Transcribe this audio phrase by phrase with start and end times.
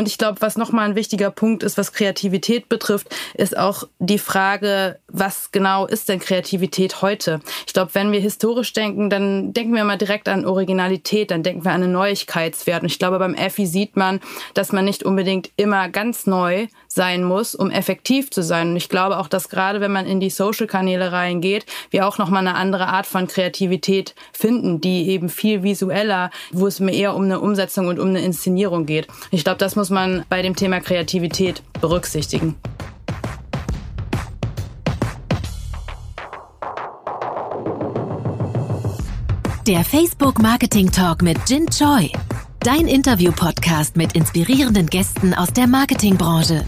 [0.00, 4.16] Und ich glaube, was nochmal ein wichtiger Punkt ist, was Kreativität betrifft, ist auch die
[4.16, 7.40] Frage, was genau ist denn Kreativität heute?
[7.66, 11.64] Ich glaube, wenn wir historisch denken, dann denken wir mal direkt an Originalität, dann denken
[11.64, 12.82] wir an einen Neuigkeitswert.
[12.82, 14.20] Und ich glaube, beim Effi sieht man,
[14.54, 18.70] dass man nicht unbedingt immer ganz neu sein muss, um effektiv zu sein.
[18.70, 22.46] Und ich glaube auch, dass gerade wenn man in die Social-Kanäle reingeht, wir auch nochmal
[22.46, 27.24] eine andere Art von Kreativität finden, die eben viel visueller, wo es mir eher um
[27.24, 29.06] eine Umsetzung und um eine Inszenierung geht.
[29.30, 32.56] Ich glaube, das muss man bei dem Thema Kreativität berücksichtigen.
[39.66, 42.10] Der Facebook Marketing Talk mit Jin Choi.
[42.60, 46.64] Dein Interview-Podcast mit inspirierenden Gästen aus der Marketingbranche.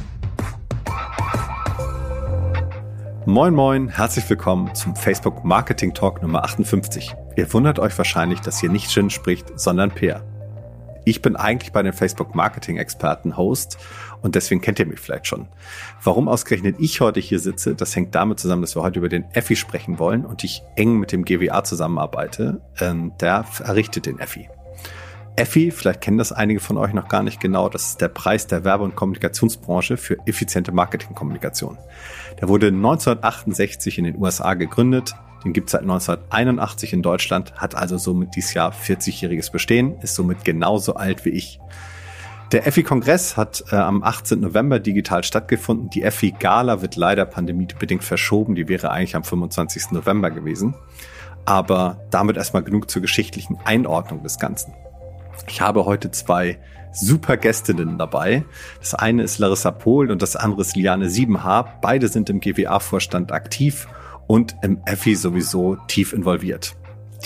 [3.24, 7.14] Moin Moin, herzlich willkommen zum Facebook Marketing Talk Nummer 58.
[7.34, 10.22] Ihr wundert euch wahrscheinlich, dass hier nicht Jin spricht, sondern Peer.
[11.04, 13.78] Ich bin eigentlich bei den Facebook Marketing Experten Host
[14.20, 15.48] und deswegen kennt ihr mich vielleicht schon.
[16.02, 19.24] Warum ausgerechnet ich heute hier sitze, das hängt damit zusammen, dass wir heute über den
[19.32, 22.60] Effi sprechen wollen und ich eng mit dem GWA zusammenarbeite.
[22.80, 24.48] Ähm, der errichtet den Effi.
[25.34, 28.46] Effi, vielleicht kennen das einige von euch noch gar nicht genau, das ist der Preis
[28.46, 31.78] der Werbe- und Kommunikationsbranche für effiziente Marketingkommunikation.
[32.40, 35.14] Der wurde 1968 in den USA gegründet,
[35.44, 40.14] den gibt es seit 1981 in Deutschland, hat also somit dieses Jahr 40-jähriges Bestehen, ist
[40.14, 41.58] somit genauso alt wie ich.
[42.52, 44.40] Der EFI-Kongress hat äh, am 18.
[44.40, 45.88] November digital stattgefunden.
[45.88, 48.54] Die EFI-Gala wird leider pandemiebedingt verschoben.
[48.54, 49.92] Die wäre eigentlich am 25.
[49.92, 50.74] November gewesen.
[51.46, 54.74] Aber damit erstmal genug zur geschichtlichen Einordnung des Ganzen.
[55.48, 56.58] Ich habe heute zwei
[56.92, 58.44] super Gästinnen dabei.
[58.80, 61.78] Das eine ist Larissa Pohl und das andere ist Liane Siebenhaar.
[61.80, 63.88] Beide sind im GWA-Vorstand aktiv
[64.26, 66.76] und im EFI sowieso tief involviert.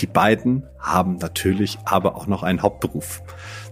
[0.01, 3.23] Die beiden haben natürlich aber auch noch einen Hauptberuf.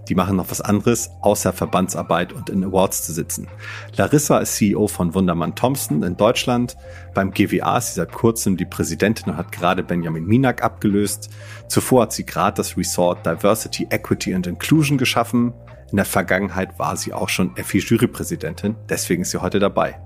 [0.10, 3.48] Die machen noch was anderes, außer Verbandsarbeit und in Awards zu sitzen.
[3.96, 6.78] Larissa ist CEO von Wundermann Thompson in Deutschland.
[7.14, 11.30] Beim GWA ist sie seit kurzem die Präsidentin und hat gerade Benjamin Minak abgelöst.
[11.68, 15.54] Zuvor hat sie gerade das Resort Diversity, Equity and Inclusion geschaffen.
[15.92, 20.00] In der Vergangenheit war sie auch schon EFI-Jurypräsidentin, deswegen ist sie heute dabei.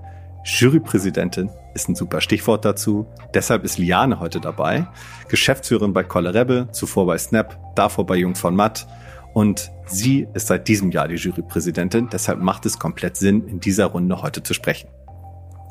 [0.44, 3.06] Jurypräsidentin ist ein super Stichwort dazu.
[3.34, 4.86] Deshalb ist Liane heute dabei.
[5.28, 8.86] Geschäftsführerin bei Kollerebbe, zuvor bei Snap, davor bei Jung von Matt.
[9.34, 12.08] Und sie ist seit diesem Jahr die Jurypräsidentin.
[12.10, 14.88] Deshalb macht es komplett Sinn, in dieser Runde heute zu sprechen.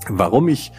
[0.08, 0.72] Warum ich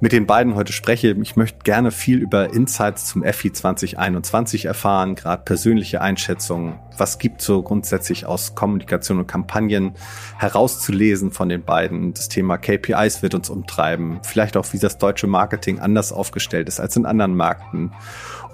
[0.00, 1.16] mit den beiden heute spreche.
[1.22, 6.78] Ich möchte gerne viel über Insights zum FI 2021 erfahren, gerade persönliche Einschätzungen.
[6.96, 9.94] Was gibt so grundsätzlich aus Kommunikation und Kampagnen
[10.38, 12.14] herauszulesen von den beiden?
[12.14, 14.20] Das Thema KPIs wird uns umtreiben.
[14.22, 17.92] Vielleicht auch, wie das deutsche Marketing anders aufgestellt ist als in anderen Märkten.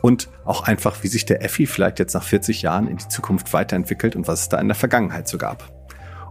[0.03, 3.53] Und auch einfach, wie sich der FI vielleicht jetzt nach 40 Jahren in die Zukunft
[3.53, 5.84] weiterentwickelt und was es da in der Vergangenheit so gab.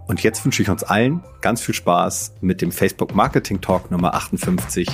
[0.06, 4.14] Und jetzt wünsche ich uns allen ganz viel Spaß mit dem Facebook Marketing Talk Nummer
[4.14, 4.88] 58.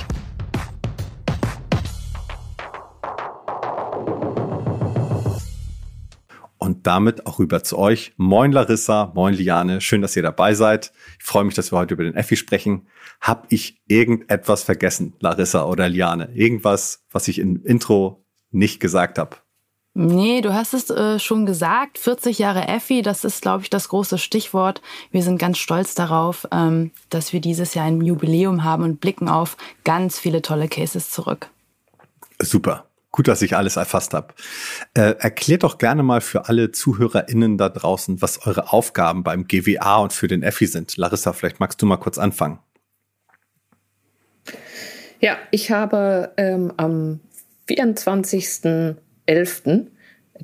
[6.58, 8.12] Und damit auch rüber zu euch.
[8.16, 10.92] Moin Larissa, moin Liane, schön, dass ihr dabei seid.
[11.18, 12.86] Ich freue mich, dass wir heute über den Effi sprechen.
[13.20, 16.30] Hab ich irgendetwas vergessen, Larissa oder Liane?
[16.34, 19.36] Irgendwas, was ich im Intro nicht gesagt habe?
[19.92, 21.98] Nee, du hast es äh, schon gesagt.
[21.98, 24.80] 40 Jahre Effi, das ist, glaube ich, das große Stichwort.
[25.10, 29.28] Wir sind ganz stolz darauf, ähm, dass wir dieses Jahr ein Jubiläum haben und blicken
[29.28, 31.50] auf ganz viele tolle Cases zurück.
[32.40, 32.86] Super.
[33.12, 34.34] Gut, dass ich alles erfasst habe.
[34.94, 39.96] Äh, erklärt doch gerne mal für alle ZuhörerInnen da draußen, was eure Aufgaben beim GWA
[39.96, 40.96] und für den Effi sind.
[40.96, 42.60] Larissa, vielleicht magst du mal kurz anfangen.
[45.18, 47.18] Ja, ich habe ähm, am
[47.66, 48.96] 24.
[49.30, 49.86] 11.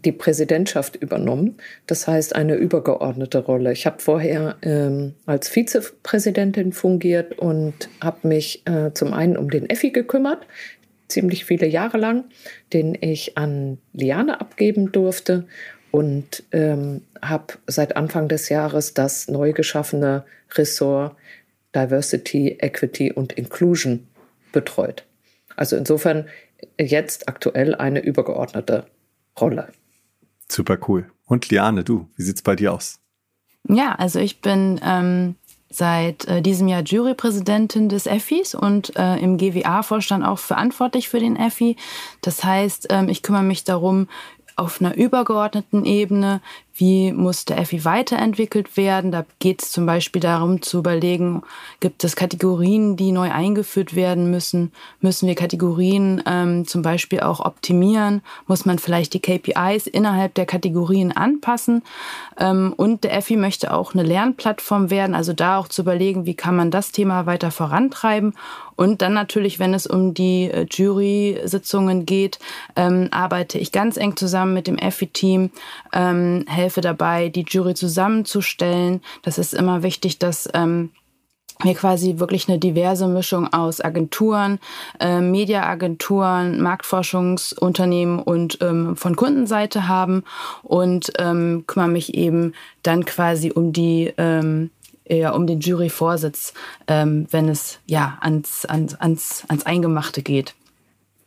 [0.05, 1.57] die Präsidentschaft übernommen.
[1.87, 3.73] Das heißt, eine übergeordnete Rolle.
[3.73, 9.69] Ich habe vorher ähm, als Vizepräsidentin fungiert und habe mich äh, zum einen um den
[9.71, 10.47] Effi gekümmert,
[11.09, 12.25] ziemlich viele Jahre lang,
[12.73, 15.47] den ich an Liane abgeben durfte
[15.91, 20.25] und ähm, habe seit Anfang des Jahres das neu geschaffene
[20.55, 21.17] Ressort
[21.75, 24.07] Diversity, Equity und Inclusion
[24.53, 25.05] betreut.
[25.57, 26.27] Also insofern
[26.79, 28.87] jetzt aktuell eine übergeordnete
[29.39, 29.69] Rolle.
[30.49, 31.11] Super cool.
[31.27, 33.01] Und Liane, du, wie sieht's bei dir aus?
[33.69, 35.35] Ja, also ich bin ähm,
[35.69, 41.37] seit äh, diesem Jahr Jurypräsidentin des EFFIs und äh, im GWA-Vorstand auch verantwortlich für den
[41.37, 41.77] EFFI.
[42.23, 44.09] Das heißt, ähm, ich kümmere mich darum,
[44.57, 46.41] auf einer übergeordneten Ebene,
[46.77, 49.11] wie muss der Effi weiterentwickelt werden.
[49.11, 51.43] Da geht es zum Beispiel darum zu überlegen,
[51.81, 54.73] gibt es Kategorien, die neu eingeführt werden müssen?
[55.01, 58.21] Müssen wir Kategorien ähm, zum Beispiel auch optimieren?
[58.47, 61.83] Muss man vielleicht die KPIs innerhalb der Kategorien anpassen?
[62.39, 66.35] Ähm, und der Effi möchte auch eine Lernplattform werden, also da auch zu überlegen, wie
[66.35, 68.35] kann man das Thema weiter vorantreiben
[68.77, 72.39] und dann natürlich, wenn es um die äh, Jury-Sitzungen geht,
[72.77, 75.51] ähm, arbeite ich ganz eng zusammen mit dem EFI-Team,
[75.93, 79.01] ähm, dabei, die Jury zusammenzustellen.
[79.23, 80.91] Das ist immer wichtig, dass ähm,
[81.63, 84.59] wir quasi wirklich eine diverse Mischung aus Agenturen,
[85.01, 90.25] äh, Mediaagenturen, Marktforschungsunternehmen und ähm, von Kundenseite haben
[90.63, 92.53] und ähm, kümmere mich eben
[92.83, 94.71] dann quasi um die ähm,
[95.09, 96.53] ja, um den Juryvorsitz,
[96.89, 100.55] ähm, wenn es ja ans, ans, ans, ans Eingemachte geht.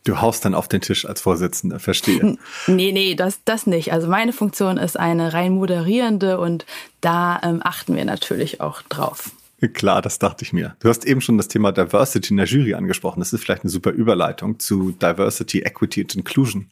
[0.04, 2.38] Du haust dann auf den Tisch als Vorsitzender, verstehe.
[2.66, 3.92] Nee, nee, das, das nicht.
[3.92, 6.64] Also meine Funktion ist eine rein moderierende und
[7.00, 9.30] da ähm, achten wir natürlich auch drauf.
[9.74, 10.74] Klar, das dachte ich mir.
[10.80, 13.20] Du hast eben schon das Thema Diversity in der Jury angesprochen.
[13.20, 16.68] Das ist vielleicht eine super Überleitung zu Diversity, Equity und Inclusion.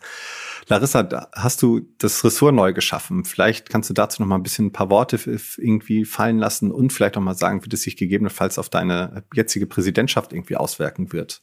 [0.69, 3.27] Larissa, hast du das Ressort neu geschaffen?
[3.27, 5.19] Vielleicht kannst du dazu noch mal ein bisschen ein paar Worte
[5.59, 9.67] irgendwie fallen lassen und vielleicht noch mal sagen, wie das sich gegebenenfalls auf deine jetzige
[9.67, 11.43] Präsidentschaft irgendwie auswirken wird.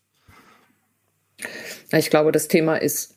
[1.91, 3.15] Ich glaube, das Thema ist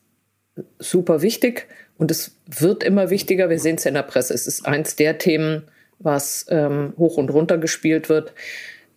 [0.79, 1.67] super wichtig
[1.99, 3.51] und es wird immer wichtiger.
[3.51, 4.35] Wir sehen es ja in der Presse.
[4.35, 5.65] Es ist eins der Themen,
[5.99, 8.33] was ähm, hoch und runter gespielt wird.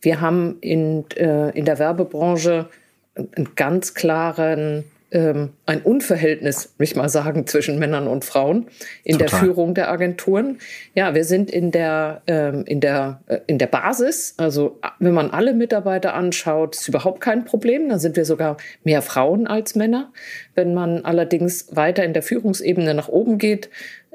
[0.02, 2.70] Wir haben in, äh, in der Werbebranche
[3.16, 8.68] einen ganz klaren ähm, ein Unverhältnis, will ich mal sagen, zwischen Männern und Frauen
[9.04, 9.28] in Total.
[9.30, 10.60] der Führung der Agenturen.
[10.96, 15.32] Ja, wir sind in der, ähm, in der, äh, in der Basis, also wenn man
[15.32, 17.90] alle Mitarbeiter anschaut, ist überhaupt kein Problem.
[17.90, 20.12] Da sind wir sogar mehr Frauen als Männer.
[20.56, 23.70] Wenn man allerdings weiter in der Führungsebene nach oben geht,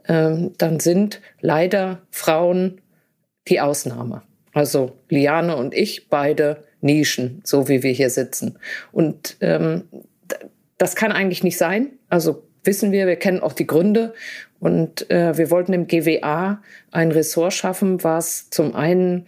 [0.09, 2.81] ähm, dann sind leider Frauen
[3.49, 4.23] die Ausnahme.
[4.53, 8.59] Also Liane und ich beide Nischen, so wie wir hier sitzen.
[8.93, 9.85] Und ähm,
[10.79, 11.93] das kann eigentlich nicht sein.
[12.09, 14.15] Also wissen wir, wir kennen auch die Gründe.
[14.59, 19.27] Und äh, wir wollten im GWA ein Ressort schaffen, was zum einen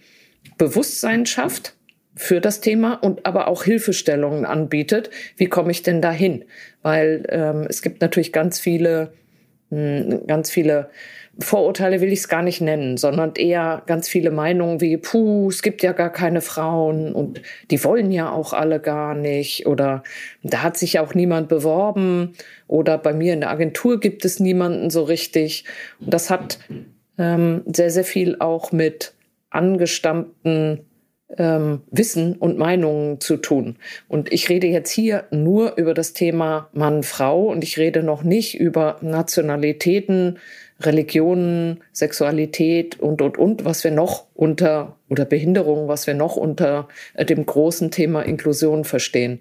[0.57, 1.75] Bewusstsein schafft
[2.15, 5.09] für das Thema und aber auch Hilfestellungen anbietet.
[5.37, 6.45] Wie komme ich denn dahin?
[6.81, 9.13] Weil ähm, es gibt natürlich ganz viele,
[9.69, 10.89] mh, hm, ganz viele
[11.41, 15.61] Vorurteile will ich es gar nicht nennen, sondern eher ganz viele Meinungen wie, puh, es
[15.61, 17.41] gibt ja gar keine Frauen und
[17.71, 20.03] die wollen ja auch alle gar nicht oder
[20.43, 22.33] da hat sich auch niemand beworben
[22.67, 25.63] oder bei mir in der Agentur gibt es niemanden so richtig.
[25.99, 26.59] Und das hat
[27.17, 29.13] ähm, sehr, sehr viel auch mit
[29.49, 30.85] angestammten
[31.37, 33.77] ähm, Wissen und Meinungen zu tun.
[34.07, 38.59] Und ich rede jetzt hier nur über das Thema Mann-Frau und ich rede noch nicht
[38.59, 40.39] über Nationalitäten,
[40.81, 46.87] Religionen, Sexualität und, und, und, was wir noch unter, oder Behinderung, was wir noch unter
[47.15, 49.39] äh, dem großen Thema Inklusion verstehen.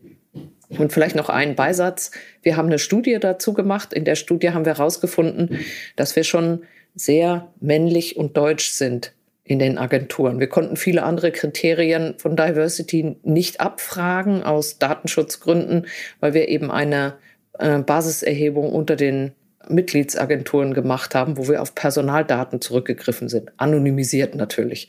[0.69, 2.11] Und vielleicht noch einen Beisatz.
[2.43, 3.95] Wir haben eine Studie dazu gemacht.
[3.95, 5.61] In der Studie haben wir herausgefunden,
[5.97, 6.65] dass wir schon
[6.95, 9.15] sehr männlich und deutsch sind
[9.45, 10.41] in den Agenturen.
[10.41, 15.87] Wir konnten viele andere Kriterien von Diversity nicht abfragen aus Datenschutzgründen,
[16.21, 17.15] weil wir eben eine
[17.59, 19.33] äh, Basiserhebung unter den
[19.69, 24.89] Mitgliedsagenturen gemacht haben, wo wir auf Personaldaten zurückgegriffen sind, anonymisiert natürlich.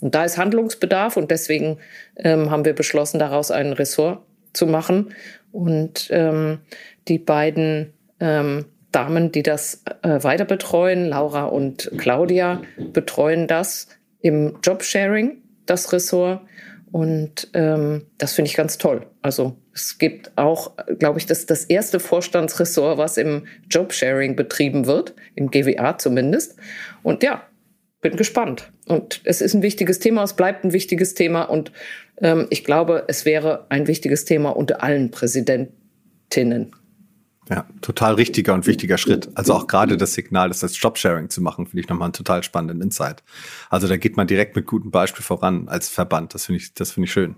[0.00, 1.78] Und da ist Handlungsbedarf und deswegen
[2.16, 4.20] ähm, haben wir beschlossen, daraus ein Ressort
[4.52, 5.14] zu machen.
[5.52, 6.58] Und ähm,
[7.08, 12.62] die beiden ähm, Damen, die das äh, weiter betreuen, Laura und Claudia,
[12.92, 13.88] betreuen das
[14.20, 16.40] im Jobsharing, das Ressort.
[16.94, 19.04] Und ähm, das finde ich ganz toll.
[19.20, 25.12] Also es gibt auch, glaube ich, das das erste Vorstandsressort, was im Jobsharing betrieben wird,
[25.34, 26.54] im GWA zumindest.
[27.02, 27.42] Und ja,
[28.00, 28.70] bin gespannt.
[28.86, 31.42] Und es ist ein wichtiges Thema, es bleibt ein wichtiges Thema.
[31.42, 31.72] Und
[32.18, 36.76] ähm, ich glaube, es wäre ein wichtiges Thema unter allen Präsidentinnen.
[37.50, 39.28] Ja, total richtiger und wichtiger Schritt.
[39.34, 42.42] Also auch gerade das Signal, das als Jobsharing zu machen, finde ich nochmal einen total
[42.42, 43.22] spannenden Insight.
[43.68, 46.34] Also da geht man direkt mit gutem Beispiel voran als Verband.
[46.34, 47.36] Das finde ich, das finde ich schön.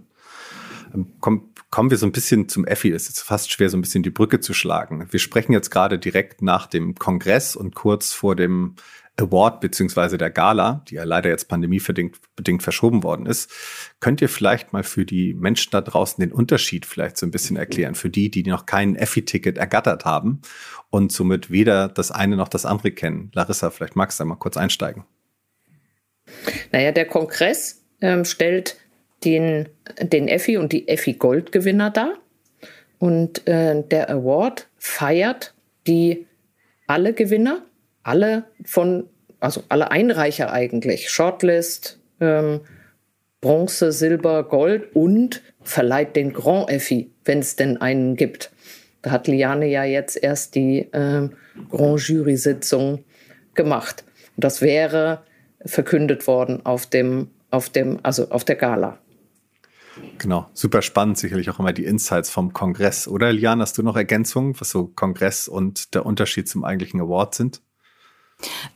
[0.95, 2.93] Ähm, komm, kommen wir so ein bisschen zum Effi.
[2.93, 5.09] Es ist fast schwer, so ein bisschen die Brücke zu schlagen.
[5.11, 8.77] Wir sprechen jetzt gerade direkt nach dem Kongress und kurz vor dem
[9.19, 13.51] Award beziehungsweise der Gala, die ja leider jetzt pandemiebedingt bedingt verschoben worden ist.
[14.01, 17.57] Könnt ihr vielleicht mal für die Menschen da draußen den Unterschied vielleicht so ein bisschen
[17.57, 20.43] erklären, für die, die noch kein Effi-Ticket ergattert haben
[20.91, 23.31] und somit weder das eine noch das andere kennen?
[23.35, 25.05] Larissa, vielleicht magst du da mal kurz einsteigen.
[26.73, 28.77] Naja, der Kongress ähm, stellt
[29.25, 29.69] den,
[30.01, 32.15] den Effi und die Effi Goldgewinner dar
[32.99, 35.55] und äh, der Award feiert
[35.87, 36.27] die
[36.87, 37.63] alle Gewinner
[38.07, 39.09] alle von
[39.41, 42.61] also alle Einreicher eigentlich, Shortlist, ähm,
[43.41, 48.51] Bronze, Silber, Gold und verleiht den Grand Effi, wenn es denn einen gibt.
[49.03, 51.29] Da hat Liane ja jetzt erst die äh,
[51.71, 53.05] Grand Jury-Sitzung
[53.55, 54.05] gemacht.
[54.37, 55.23] Und das wäre
[55.65, 58.99] verkündet worden auf dem, auf dem, also auf der Gala.
[60.19, 63.09] Genau, super spannend, sicherlich auch immer die Insights vom Kongress.
[63.09, 67.35] Oder Liane, hast du noch Ergänzungen, was so Kongress und der Unterschied zum eigentlichen Award
[67.35, 67.63] sind?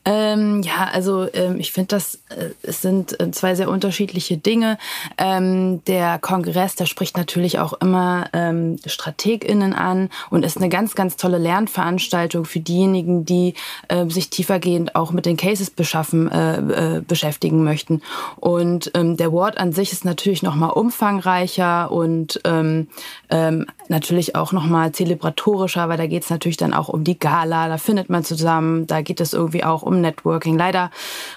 [0.03, 4.79] Ähm, ja, also ähm, ich finde, das äh, es sind äh, zwei sehr unterschiedliche Dinge.
[5.17, 10.95] Ähm, der Kongress, der spricht natürlich auch immer ähm, StrategInnen an und ist eine ganz,
[10.95, 13.53] ganz tolle Lernveranstaltung für diejenigen, die
[13.89, 18.01] äh, sich tiefergehend auch mit den Cases beschaffen, äh, äh, beschäftigen möchten.
[18.37, 22.87] Und ähm, der Ward an sich ist natürlich noch mal umfangreicher und ähm,
[23.29, 27.19] ähm, natürlich auch noch mal zelebratorischer, weil da geht es natürlich dann auch um die
[27.19, 30.57] Gala, da findet man zusammen, da geht es irgendwie irgendwie auch um Networking.
[30.57, 30.91] Leider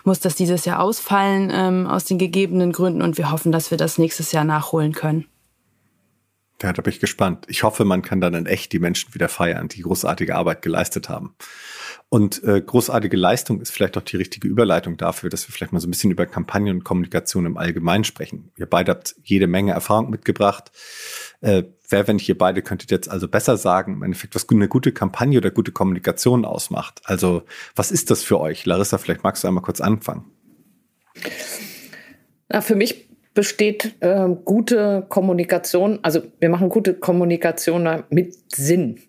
[0.04, 3.78] muss das dieses Jahr ausfallen ähm, aus den gegebenen Gründen und wir hoffen, dass wir
[3.78, 5.26] das nächstes Jahr nachholen können.
[6.62, 7.46] Ja, da bin ich gespannt.
[7.48, 11.08] Ich hoffe, man kann dann in echt die Menschen wieder feiern, die großartige Arbeit geleistet
[11.08, 11.34] haben.
[12.08, 15.80] Und äh, großartige Leistung ist vielleicht auch die richtige Überleitung dafür, dass wir vielleicht mal
[15.80, 18.52] so ein bisschen über Kampagnen und Kommunikation im Allgemeinen sprechen.
[18.56, 20.70] Ihr beide habt jede Menge Erfahrung mitgebracht.
[21.40, 24.68] Äh, wer, wenn nicht ihr beide, könntet jetzt also besser sagen, im Endeffekt, was eine
[24.68, 27.00] gute Kampagne oder gute Kommunikation ausmacht.
[27.04, 27.44] Also,
[27.76, 28.66] was ist das für euch?
[28.66, 30.24] Larissa, vielleicht magst du einmal kurz anfangen.
[32.48, 39.00] Na, für mich besteht äh, gute Kommunikation, also wir machen gute Kommunikation mit Sinn.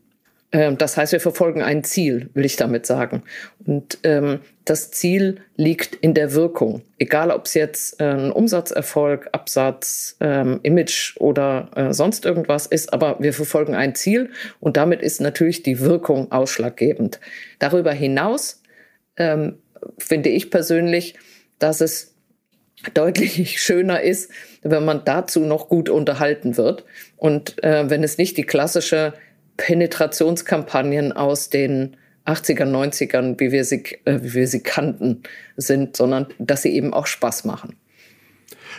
[0.52, 3.24] Ähm, das heißt, wir verfolgen ein Ziel, will ich damit sagen.
[3.66, 6.82] Und ähm, das Ziel liegt in der Wirkung.
[6.98, 12.94] Egal, ob es jetzt äh, ein Umsatzerfolg, Absatz, ähm, Image oder äh, sonst irgendwas ist,
[12.94, 17.20] aber wir verfolgen ein Ziel und damit ist natürlich die Wirkung ausschlaggebend.
[17.60, 18.62] Darüber hinaus
[19.18, 19.60] ähm,
[19.98, 21.16] finde ich persönlich,
[21.60, 22.16] dass es
[22.94, 26.86] deutlich schöner ist, wenn man dazu noch gut unterhalten wird
[27.18, 29.14] und äh, wenn es nicht die klassische
[29.58, 35.24] Penetrationskampagnen aus den 80er, 90ern, wie wir sie, äh, wie wir sie kannten,
[35.58, 37.76] sind, sondern dass sie eben auch Spaß machen.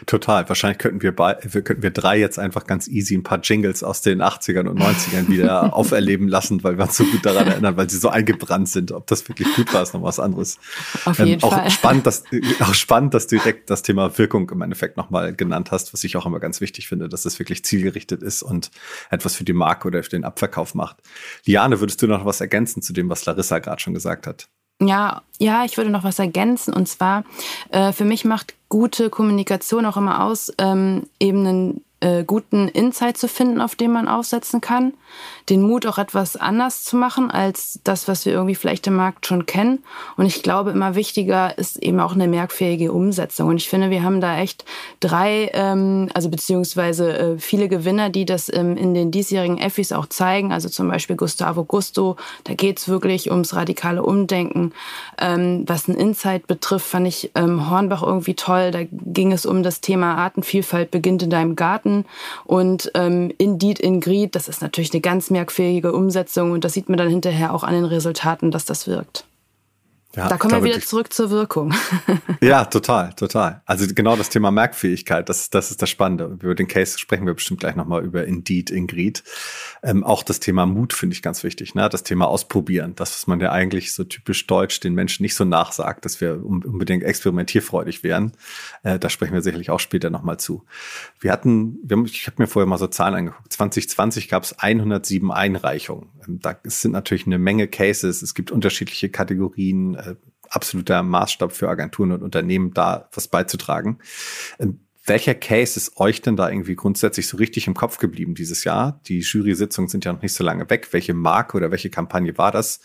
[0.05, 0.49] Total.
[0.49, 4.03] Wahrscheinlich könnten wir, bei, könnten wir drei jetzt einfach ganz easy ein paar Jingles aus
[4.03, 7.89] den 80ern und 90ern wieder auferleben lassen, weil wir uns so gut daran erinnern, weil
[7.89, 8.93] sie so eingebrannt sind.
[8.93, 10.59] Ob das wirklich gut war, ist noch was anderes.
[11.05, 11.71] Auf jeden ähm, auch Fall.
[11.71, 12.25] Spannend, dass,
[12.61, 16.17] auch spannend, dass du direkt das Thema Wirkung im Endeffekt nochmal genannt hast, was ich
[16.17, 18.71] auch immer ganz wichtig finde, dass es wirklich zielgerichtet ist und
[19.11, 20.99] etwas für die Marke oder für den Abverkauf macht.
[21.45, 24.49] Liane, würdest du noch was ergänzen zu dem, was Larissa gerade schon gesagt hat?
[24.81, 26.75] Ja, ja, ich würde noch was ergänzen.
[26.75, 27.25] Und zwar,
[27.71, 33.17] äh, für mich macht gute Kommunikation auch immer aus, ähm, eben einen äh, guten Insight
[33.17, 34.93] zu finden, auf den man aufsetzen kann
[35.49, 39.27] den Mut, auch etwas anders zu machen als das, was wir irgendwie vielleicht im Markt
[39.27, 39.85] schon kennen.
[40.17, 43.49] Und ich glaube, immer wichtiger ist eben auch eine merkfähige Umsetzung.
[43.49, 44.65] Und ich finde, wir haben da echt
[44.99, 50.07] drei, ähm, also beziehungsweise äh, viele Gewinner, die das ähm, in den diesjährigen Effis auch
[50.07, 50.53] zeigen.
[50.53, 54.73] Also zum Beispiel Gustavo Gusto, da geht's wirklich ums radikale Umdenken.
[55.19, 58.73] Ähm, was ein Insight betrifft, fand ich ähm, Hornbach irgendwie toll.
[58.73, 61.96] Da ging es um das Thema Artenvielfalt beginnt in deinem Garten.
[62.45, 66.99] Und ähm, Indeed Ingrid, das ist natürlich eine ganz merkfähige Umsetzung und das sieht man
[66.99, 69.25] dann hinterher auch an den Resultaten, dass das wirkt.
[70.17, 71.75] Ja, da kommen wir wieder zurück zur Wirkung.
[72.41, 73.61] ja, total, total.
[73.67, 76.39] Also genau das Thema Merkfähigkeit, das, das ist das Spannende.
[76.41, 79.23] Über den Case sprechen wir bestimmt gleich nochmal über Indeed, Ingrid.
[79.83, 81.75] Ähm, auch das Thema Mut finde ich ganz wichtig.
[81.75, 81.91] Ne?
[81.91, 85.45] Das Thema Ausprobieren, das, was man ja eigentlich so typisch deutsch den Menschen nicht so
[85.45, 88.33] nachsagt, dass wir unbedingt experimentierfreudig wären.
[88.85, 90.65] Äh, da sprechen wir sicherlich auch später nochmal zu.
[91.21, 93.53] Wir hatten, wir haben, ich habe mir vorher mal so Zahlen angeguckt.
[93.53, 96.09] 2020 gab es 107 Einreichungen.
[96.27, 98.23] Ähm, da sind natürlich eine Menge Cases.
[98.23, 99.95] Es gibt unterschiedliche Kategorien
[100.49, 103.99] absoluter Maßstab für Agenturen und Unternehmen, da was beizutragen.
[104.59, 108.65] Ähm, welcher Case ist euch denn da irgendwie grundsätzlich so richtig im Kopf geblieben dieses
[108.65, 109.01] Jahr?
[109.07, 110.89] Die Jury-Sitzungen sind ja noch nicht so lange weg.
[110.91, 112.81] Welche Marke oder welche Kampagne war das?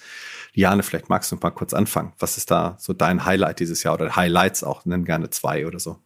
[0.54, 2.14] Liane, vielleicht magst du mal kurz anfangen.
[2.20, 4.86] Was ist da so dein Highlight dieses Jahr oder Highlights auch?
[4.86, 5.98] Nenn gerne zwei oder so.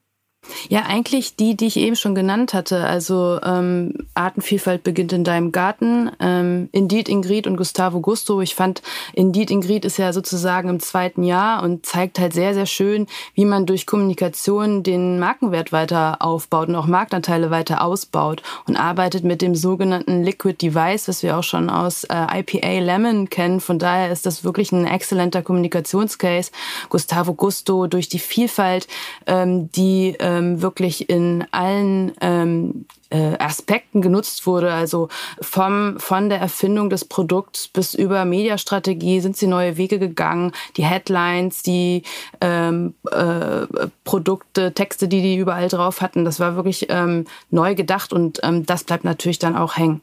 [0.70, 2.86] Ja, eigentlich die, die ich eben schon genannt hatte.
[2.86, 6.12] Also ähm, Artenvielfalt beginnt in deinem Garten.
[6.20, 8.42] Ähm, Indeed Ingrid und Gustavo Gusto.
[8.42, 8.82] Ich fand,
[9.14, 13.46] Indeed Ingrid ist ja sozusagen im zweiten Jahr und zeigt halt sehr, sehr schön, wie
[13.46, 19.42] man durch Kommunikation den Markenwert weiter aufbaut und auch Marktanteile weiter ausbaut und arbeitet mit
[19.42, 23.60] dem sogenannten Liquid Device, was wir auch schon aus äh, IPA Lemon kennen.
[23.60, 26.52] Von daher ist das wirklich ein exzellenter Kommunikationscase.
[26.90, 28.88] Gustavo Gusto durch die Vielfalt,
[29.28, 34.74] ähm, die äh, ähm, wirklich in allen ähm, äh, Aspekten genutzt wurde.
[34.74, 35.10] Also
[35.42, 40.51] vom, von der Erfindung des Produkts bis über Mediastrategie sind sie neue Wege gegangen.
[40.77, 42.04] Die Headlines, die
[42.42, 43.68] ähm, äh,
[44.04, 48.65] Produkte, Texte, die die überall drauf hatten, das war wirklich ähm, neu gedacht und ähm,
[48.65, 50.01] das bleibt natürlich dann auch hängen.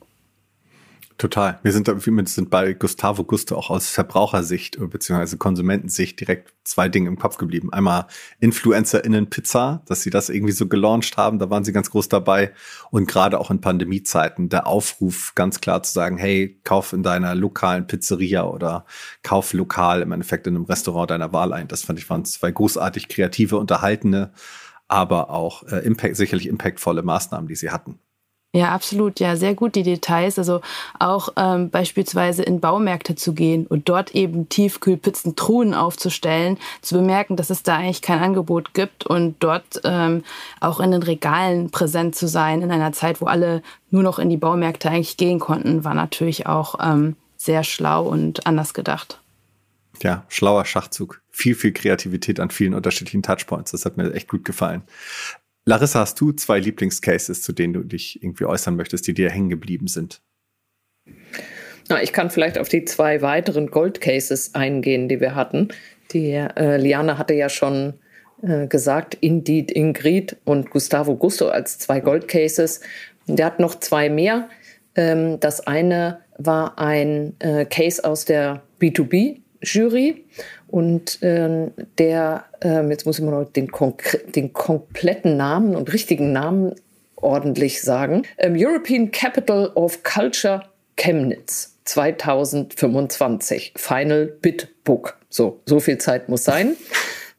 [1.23, 1.61] Total.
[1.62, 5.37] Wir sind, wir sind bei Gustavo Gusto auch aus Verbrauchersicht bzw.
[5.37, 7.73] Konsumentensicht direkt zwei Dinge im Kopf geblieben.
[7.73, 8.09] Einmal
[8.41, 12.52] InfluencerInnen Pizza, dass sie das irgendwie so gelauncht haben, da waren sie ganz groß dabei.
[12.91, 17.37] Und gerade auch in Pandemiezeiten der Aufruf ganz klar zu sagen, hey, kauf in deiner
[17.37, 18.85] lokalen Pizzeria oder
[19.23, 21.69] kauf lokal im Endeffekt in einem Restaurant deiner Wahl ein.
[21.69, 24.33] Das fand ich waren zwei großartig kreative, unterhaltene,
[24.88, 28.00] aber auch äh, impact, sicherlich impactvolle Maßnahmen, die sie hatten.
[28.54, 29.18] Ja, absolut.
[29.18, 30.38] Ja, sehr gut die Details.
[30.38, 30.61] Also
[30.99, 37.37] auch ähm, beispielsweise in Baumärkte zu gehen und dort eben Tiefkühlpizzen Truhen aufzustellen, zu bemerken,
[37.37, 40.23] dass es da eigentlich kein Angebot gibt und dort ähm,
[40.61, 44.28] auch in den Regalen präsent zu sein in einer Zeit, wo alle nur noch in
[44.28, 49.18] die Baumärkte eigentlich gehen konnten, war natürlich auch ähm, sehr schlau und anders gedacht.
[50.02, 51.23] Ja, schlauer Schachzug.
[51.30, 53.71] Viel, viel Kreativität an vielen unterschiedlichen Touchpoints.
[53.71, 54.82] Das hat mir echt gut gefallen.
[55.64, 59.49] Larissa, hast du zwei Lieblingscases, zu denen du dich irgendwie äußern möchtest, die dir hängen
[59.49, 60.21] geblieben sind?
[61.88, 65.69] Na, ich kann vielleicht auf die zwei weiteren Gold-Cases eingehen, die wir hatten.
[66.12, 67.95] Die äh, Liane hatte ja schon
[68.42, 72.81] äh, gesagt, Indeed Ingrid und Gustavo Gusto als zwei Gold-Cases.
[73.26, 74.49] Der hat noch zwei mehr.
[74.97, 80.25] Ähm, das eine war ein äh, Case aus der B2B-Jury
[80.73, 83.71] und äh, der, äh, jetzt muss ich mal noch den,
[84.35, 86.75] den kompletten Namen und richtigen Namen
[87.14, 88.23] ordentlich sagen.
[88.38, 90.62] Ähm, European Capital of Culture
[90.97, 93.75] Chemnitz 2025.
[93.76, 95.19] Final Bit Book.
[95.29, 96.75] So, so viel Zeit muss sein.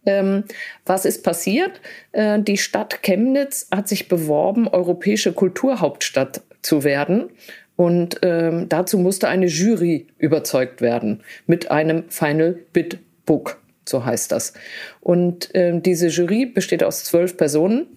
[0.05, 0.43] Ähm,
[0.85, 1.79] was ist passiert?
[2.11, 7.29] Äh, die Stadt Chemnitz hat sich beworben, europäische Kulturhauptstadt zu werden.
[7.77, 14.31] Und ähm, dazu musste eine Jury überzeugt werden mit einem Final Bit Book, so heißt
[14.31, 14.53] das.
[15.01, 17.87] Und äh, diese Jury besteht aus zwölf Personen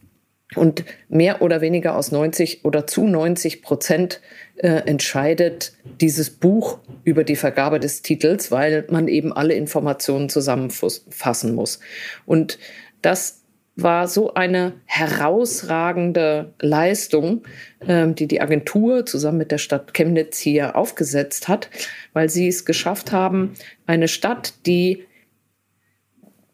[0.55, 4.21] und mehr oder weniger aus 90 oder zu 90 Prozent
[4.57, 11.55] äh, entscheidet dieses Buch über die Vergabe des Titels, weil man eben alle Informationen zusammenfassen
[11.55, 11.81] muss.
[12.27, 12.59] Und
[13.03, 13.43] das
[13.75, 17.43] war so eine herausragende Leistung,
[17.87, 21.69] ähm, die die Agentur zusammen mit der Stadt Chemnitz hier aufgesetzt hat,
[22.15, 23.53] weil sie es geschafft haben,
[23.87, 25.05] eine Stadt, die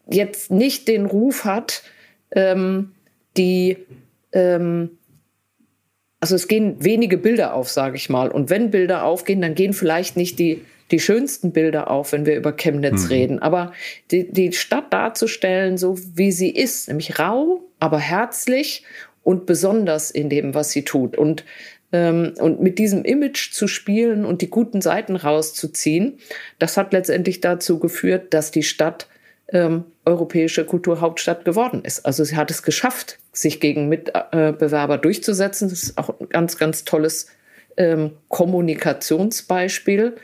[0.09, 1.83] jetzt nicht den Ruf hat,
[2.31, 2.93] ähm,
[3.37, 3.77] die,
[4.31, 4.97] ähm,
[6.19, 8.31] also es gehen wenige Bilder auf, sage ich mal.
[8.31, 12.35] Und wenn Bilder aufgehen, dann gehen vielleicht nicht die, die schönsten Bilder auf, wenn wir
[12.35, 13.09] über Chemnitz mhm.
[13.09, 13.39] reden.
[13.39, 13.73] Aber
[14.11, 18.83] die, die Stadt darzustellen, so wie sie ist, nämlich rau, aber herzlich
[19.23, 21.17] und besonders in dem, was sie tut.
[21.17, 21.45] Und
[21.93, 26.17] ähm, und mit diesem Image zu spielen und die guten Seiten rauszuziehen,
[26.57, 29.07] das hat letztendlich dazu geführt, dass die Stadt
[29.49, 32.05] ähm, europäische Kulturhauptstadt geworden ist.
[32.05, 35.69] Also sie hat es geschafft, sich gegen Mitbewerber durchzusetzen.
[35.69, 37.27] Das ist auch ein ganz, ganz tolles
[37.77, 40.15] ähm, Kommunikationsbeispiel.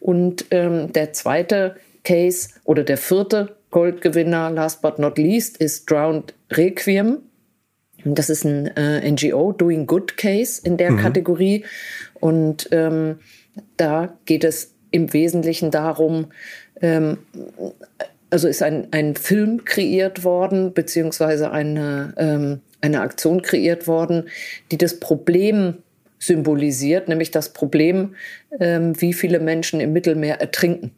[0.00, 6.34] Und ähm, der zweite Case oder der vierte Goldgewinner, last but not least, ist Drowned
[6.52, 7.18] Requiem.
[8.04, 10.98] Das ist ein äh, NGO, Doing Good Case in der mhm.
[10.98, 11.64] Kategorie.
[12.14, 13.18] Und ähm,
[13.76, 16.26] da geht es im Wesentlichen darum,
[16.80, 17.18] ähm,
[18.30, 24.28] also ist ein, ein Film kreiert worden, beziehungsweise eine, ähm, eine Aktion kreiert worden,
[24.70, 25.78] die das Problem
[26.18, 28.14] symbolisiert, nämlich das Problem,
[28.58, 30.92] ähm, wie viele Menschen im Mittelmeer ertrinken.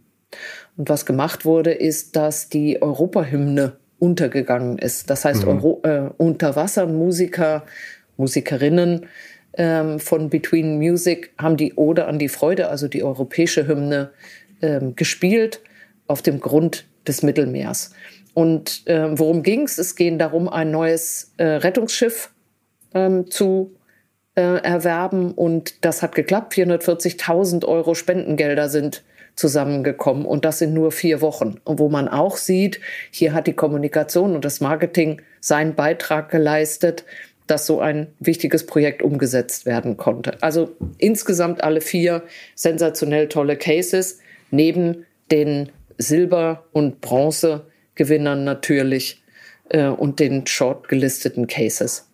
[0.76, 5.10] Und was gemacht wurde, ist, dass die Europahymne untergegangen ist.
[5.10, 5.48] Das heißt, mhm.
[5.48, 7.64] Euro, äh, Unterwassermusiker,
[8.16, 9.06] Musikerinnen
[9.54, 14.10] ähm, von Between Music haben die Ode an die Freude, also die europäische Hymne,
[14.62, 15.60] ähm, gespielt
[16.06, 17.92] auf dem Grund des Mittelmeers.
[18.34, 19.78] Und äh, worum ging es?
[19.78, 22.30] Es ging darum, ein neues äh, Rettungsschiff
[22.94, 23.74] ähm, zu
[24.36, 25.32] äh, erwerben.
[25.32, 26.54] Und das hat geklappt.
[26.54, 29.02] 440.000 Euro Spendengelder sind
[29.34, 31.60] zusammengekommen und das in nur vier Wochen.
[31.64, 37.04] Und wo man auch sieht, hier hat die Kommunikation und das Marketing seinen Beitrag geleistet,
[37.46, 40.42] dass so ein wichtiges Projekt umgesetzt werden konnte.
[40.42, 42.22] Also insgesamt alle vier
[42.54, 44.18] sensationell tolle Cases
[44.50, 49.22] neben den Silber- und Bronzegewinnern natürlich
[49.68, 52.08] äh, und den short gelisteten Cases.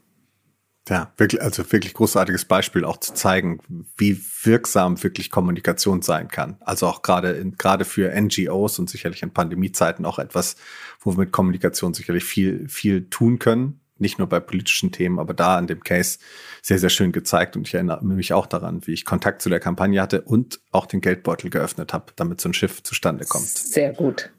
[0.88, 3.60] Ja, wirklich, also wirklich großartiges Beispiel auch zu zeigen,
[3.96, 6.58] wie wirksam wirklich Kommunikation sein kann.
[6.60, 10.56] Also auch gerade in, gerade für NGOs und sicherlich in Pandemiezeiten auch etwas,
[11.00, 13.80] wo wir mit Kommunikation sicherlich viel, viel tun können.
[13.98, 16.18] Nicht nur bei politischen Themen, aber da an dem Case
[16.62, 17.56] sehr, sehr schön gezeigt.
[17.56, 20.86] Und ich erinnere mich auch daran, wie ich Kontakt zu der Kampagne hatte und auch
[20.86, 23.46] den Geldbeutel geöffnet habe, damit so ein Schiff zustande kommt.
[23.46, 24.30] Sehr gut.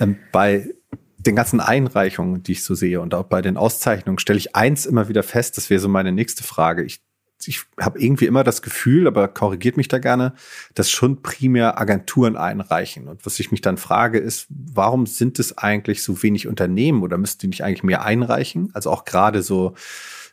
[0.00, 0.74] Ähm, bei
[1.18, 4.86] den ganzen Einreichungen, die ich so sehe und auch bei den Auszeichnungen, stelle ich eins
[4.86, 6.84] immer wieder fest, das wäre so meine nächste Frage.
[6.84, 7.00] Ich
[7.46, 10.34] ich habe irgendwie immer das Gefühl, aber korrigiert mich da gerne,
[10.74, 13.06] dass schon primär Agenturen einreichen.
[13.06, 17.16] Und was ich mich dann frage, ist, warum sind es eigentlich so wenig Unternehmen oder
[17.18, 18.70] müssten die nicht eigentlich mehr einreichen?
[18.74, 19.74] Also auch gerade so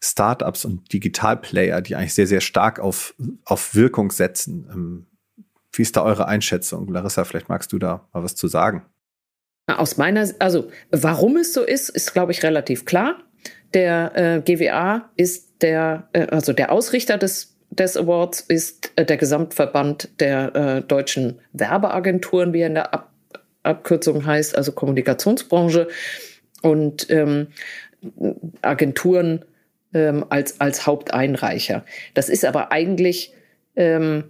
[0.02, 3.14] Startups und Digitalplayer, die eigentlich sehr, sehr stark auf,
[3.44, 4.68] auf Wirkung setzen.
[4.72, 5.06] Ähm,
[5.72, 6.88] wie ist da eure Einschätzung?
[6.88, 8.86] Larissa, vielleicht magst du da mal was zu sagen.
[9.68, 13.24] Aus meiner, also warum es so ist, ist, glaube ich, relativ klar.
[13.76, 19.18] Der äh, GWA ist der, äh, also der Ausrichter des, des Awards ist äh, der
[19.18, 23.12] Gesamtverband der äh, deutschen Werbeagenturen, wie er in der Ab
[23.64, 25.88] Abkürzung heißt, also Kommunikationsbranche.
[26.62, 27.48] Und ähm,
[28.62, 29.44] Agenturen
[29.94, 31.84] ähm, als, als Haupteinreicher.
[32.14, 33.34] Das ist aber eigentlich,
[33.76, 34.26] ähm,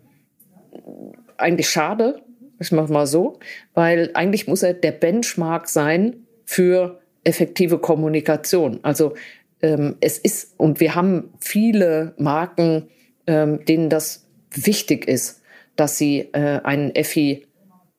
[1.37, 2.21] eigentlich schade,
[2.59, 3.39] ich mache mal so,
[3.73, 8.79] weil eigentlich muss er der Benchmark sein für effektive Kommunikation.
[8.83, 9.13] Also
[9.61, 12.87] ähm, es ist, und wir haben viele Marken,
[13.27, 15.41] ähm, denen das wichtig ist,
[15.75, 17.45] dass sie äh, einen EFI,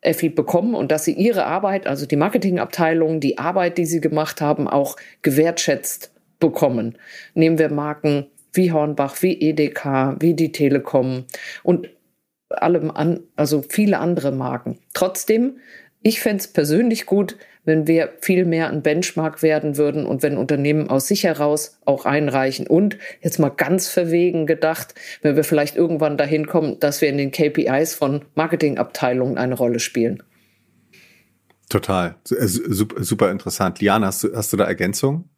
[0.01, 4.41] EFI bekommen und dass sie ihre Arbeit, also die Marketingabteilung, die Arbeit, die sie gemacht
[4.41, 6.97] haben, auch gewertschätzt bekommen.
[7.35, 11.25] Nehmen wir Marken wie Hornbach, wie Edeka, wie die Telekom
[11.63, 11.91] und
[12.49, 14.79] allem an, also viele andere Marken.
[14.95, 15.59] Trotzdem,
[16.03, 20.39] ich fände es persönlich gut, wenn wir viel mehr ein Benchmark werden würden und wenn
[20.39, 22.67] Unternehmen aus sich heraus auch einreichen.
[22.67, 27.19] Und jetzt mal ganz verwegen gedacht, wenn wir vielleicht irgendwann dahin kommen, dass wir in
[27.19, 30.23] den KPIs von Marketingabteilungen eine Rolle spielen.
[31.69, 32.15] Total.
[32.31, 33.81] Äh, super, interessant.
[33.81, 35.29] Liana, hast du, hast du da Ergänzungen?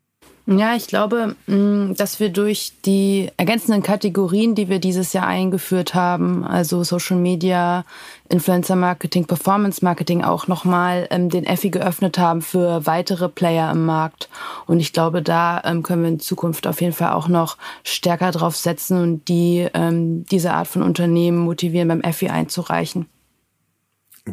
[0.50, 5.94] Ja, ich glaube, mm, dass wir durch die ergänzenden Kategorien, die wir dieses Jahr eingeführt
[5.94, 7.84] haben, also Social Media,
[8.30, 13.84] Influencer Marketing, Performance Marketing, auch nochmal ähm, den Effi geöffnet haben für weitere Player im
[13.84, 14.30] Markt.
[14.66, 18.30] Und ich glaube, da ähm, können wir in Zukunft auf jeden Fall auch noch stärker
[18.30, 23.04] drauf setzen und die ähm, diese Art von Unternehmen motivieren, beim Effi einzureichen.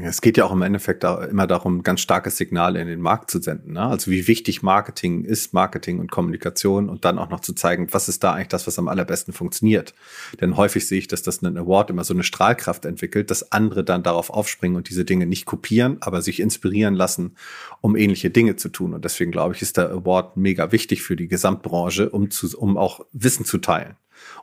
[0.02, 3.42] Es geht ja auch im Endeffekt immer darum, ganz starke Signale in den Markt zu
[3.42, 3.74] senden.
[3.74, 3.82] Ne?
[3.82, 8.10] Also wie wichtig Marketing ist, Marketing und Kommunikation und dann auch noch zu zeigen, was
[8.10, 9.94] ist da eigentlich das, was am allerbesten funktioniert.
[10.42, 13.84] Denn häufig sehe ich, dass das ein Award immer so eine Strahlkraft entwickelt, dass andere
[13.84, 17.36] dann darauf aufspringen und diese Dinge nicht kopieren, aber sich inspirieren lassen,
[17.82, 18.94] um ähnliche Dinge zu tun.
[18.94, 22.78] Und deswegen glaube ich, ist der Award mega wichtig für die Gesamtbranche, um, zu, um
[22.78, 23.96] auch Wissen zu teilen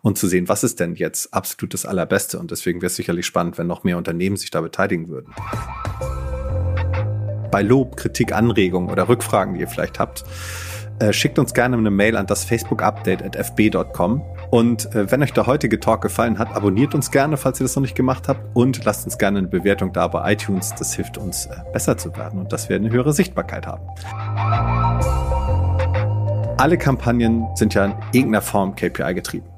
[0.02, 2.38] und zu sehen, was ist denn jetzt absolut das Allerbeste.
[2.38, 5.32] Und deswegen wäre es sicherlich spannend, wenn noch mehr Unternehmen sich da beteiligen würden.
[7.50, 10.24] Bei Lob, Kritik, Anregungen oder Rückfragen, die ihr vielleicht habt,
[11.02, 14.22] äh, schickt uns gerne eine Mail an das Facebook-Update at fb.com.
[14.50, 17.74] Und äh, wenn euch der heutige Talk gefallen hat, abonniert uns gerne, falls ihr das
[17.74, 18.54] noch nicht gemacht habt.
[18.54, 20.74] Und lasst uns gerne eine Bewertung da bei iTunes.
[20.78, 23.82] Das hilft uns, äh, besser zu werden und dass wir eine höhere Sichtbarkeit haben.
[26.58, 29.51] Alle Kampagnen sind ja in irgendeiner Form KPI getrieben.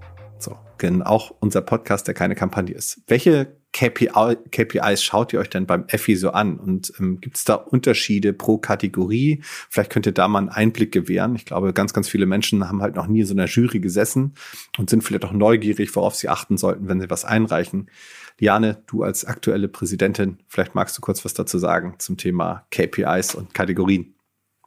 [0.85, 3.01] So, auch unser Podcast, der keine Kampagne ist.
[3.07, 6.59] Welche KPI, KPIs schaut ihr euch denn beim EFI so an?
[6.59, 9.43] Und ähm, gibt es da Unterschiede pro Kategorie?
[9.69, 11.35] Vielleicht könnt ihr da mal einen Einblick gewähren.
[11.35, 14.35] Ich glaube, ganz, ganz viele Menschen haben halt noch nie in so einer Jury gesessen
[14.79, 17.91] und sind vielleicht auch neugierig, worauf sie achten sollten, wenn sie was einreichen.
[18.39, 23.35] Liane, du als aktuelle Präsidentin, vielleicht magst du kurz was dazu sagen zum Thema KPIs
[23.35, 24.15] und Kategorien.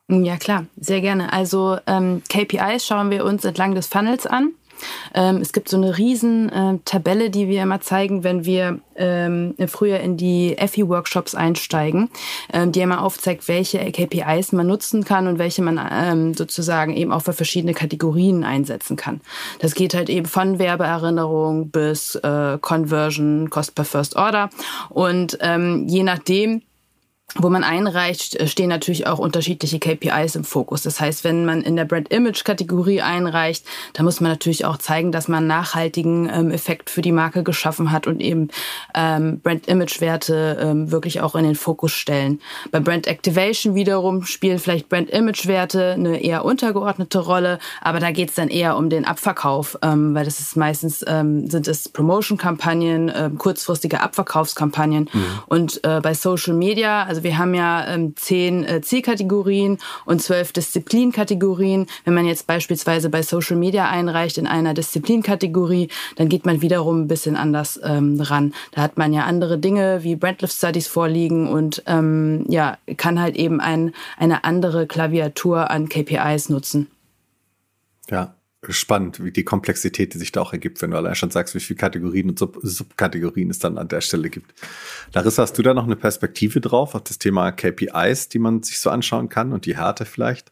[0.10, 1.34] Ja, klar, sehr gerne.
[1.34, 4.54] Also ähm, KPIs schauen wir uns entlang des Funnels an.
[5.14, 9.56] Ähm, es gibt so eine riesen äh, Tabelle, die wir immer zeigen, wenn wir ähm,
[9.68, 12.10] früher in die FI-Workshops einsteigen,
[12.52, 17.12] ähm, die immer aufzeigt, welche KPIs man nutzen kann und welche man ähm, sozusagen eben
[17.12, 19.22] auch für verschiedene Kategorien einsetzen kann.
[19.60, 24.50] Das geht halt eben von Werbeerinnerung bis äh, Conversion, Cost per First Order
[24.90, 26.62] und ähm, je nachdem,
[27.36, 30.84] wo man einreicht, äh, stehen natürlich auch unterschiedliche KPIs im Fokus.
[30.84, 34.78] Das heißt, wenn man in der Brand Image Kategorie einreicht, dann muss man natürlich auch
[34.78, 38.50] zeigen, dass man nachhaltigen ähm, Effekt für die Marke geschaffen hat und eben
[38.96, 42.40] ähm, Brand Image Werte ähm, wirklich auch in den Fokus stellen.
[42.72, 48.12] Bei Brand Activation wiederum spielen vielleicht Brand Image Werte eine eher untergeordnete Rolle, aber da
[48.12, 51.90] geht es dann eher um den Abverkauf, ähm, weil das ist meistens ähm, sind es
[51.90, 55.26] Promotion Kampagnen, ähm, kurzfristige Abverkaufskampagnen mhm.
[55.48, 60.22] und äh, bei Social Media, also also wir haben ja ähm, zehn äh, Zielkategorien und
[60.22, 61.88] zwölf Disziplinkategorien.
[62.06, 67.02] Wenn man jetzt beispielsweise bei Social Media einreicht in einer Disziplinkategorie, dann geht man wiederum
[67.02, 68.54] ein bisschen anders ähm, ran.
[68.72, 73.36] Da hat man ja andere Dinge wie Brandlift Studies vorliegen und ähm, ja, kann halt
[73.36, 76.86] eben ein, eine andere Klaviatur an KPIs nutzen.
[78.12, 78.36] Ja,
[78.74, 81.60] spannend, wie die Komplexität, die sich da auch ergibt, wenn du allein schon sagst, wie
[81.60, 84.54] viele Kategorien und Sub Subkategorien es dann an der Stelle gibt.
[85.14, 88.80] Larissa, hast du da noch eine Perspektive drauf auf das Thema KPIs, die man sich
[88.80, 90.52] so anschauen kann und die Härte vielleicht?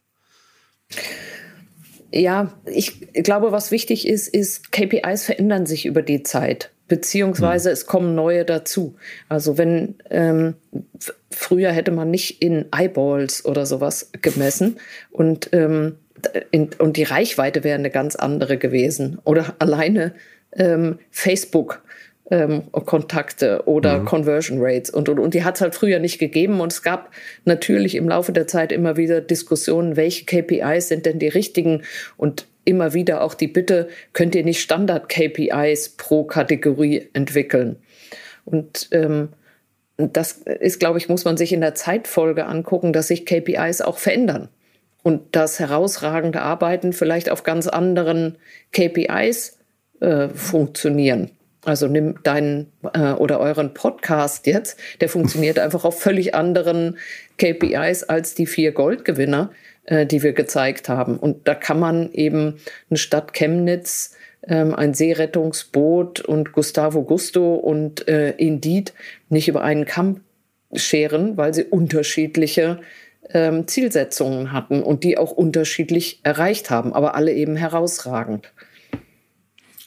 [2.12, 7.74] Ja, ich glaube, was wichtig ist, ist, KPIs verändern sich über die Zeit beziehungsweise hm.
[7.74, 8.96] es kommen neue dazu.
[9.30, 10.56] Also wenn ähm,
[11.32, 14.78] früher hätte man nicht in Eyeballs oder sowas gemessen
[15.12, 15.98] und ähm,
[16.80, 19.20] und die Reichweite wäre eine ganz andere gewesen.
[19.24, 20.14] Oder alleine
[20.54, 21.82] ähm, Facebook.
[22.32, 24.06] Ähm, Kontakte oder mhm.
[24.06, 27.12] Conversion Rates und, und, und die hat es halt früher nicht gegeben und es gab
[27.44, 31.84] natürlich im Laufe der Zeit immer wieder Diskussionen, welche KPIs sind denn die richtigen
[32.18, 37.76] und immer wieder auch die Bitte, könnt ihr nicht Standard-KPIs pro Kategorie entwickeln?
[38.44, 39.30] Und ähm,
[39.98, 44.00] das ist, glaube ich, muss man sich in der Zeitfolge angucken, dass sich KPIs auch
[44.00, 44.50] verändern
[45.06, 48.40] und das herausragende Arbeiten vielleicht auf ganz anderen
[48.72, 49.60] KPIs
[50.00, 51.30] äh, funktionieren.
[51.64, 56.98] Also nimm deinen äh, oder euren Podcast jetzt, der funktioniert einfach auf völlig anderen
[57.38, 59.52] KPIs als die vier Goldgewinner,
[59.84, 61.20] äh, die wir gezeigt haben.
[61.20, 62.56] Und da kann man eben
[62.90, 64.16] eine Stadt Chemnitz,
[64.48, 68.96] ähm, ein Seerettungsboot und Gustavo Gusto und äh, Indeed
[69.30, 70.22] nicht über einen Kamm
[70.74, 72.80] scheren, weil sie unterschiedliche
[73.32, 78.52] ähm, Zielsetzungen hatten und die auch unterschiedlich erreicht haben, aber alle eben herausragend.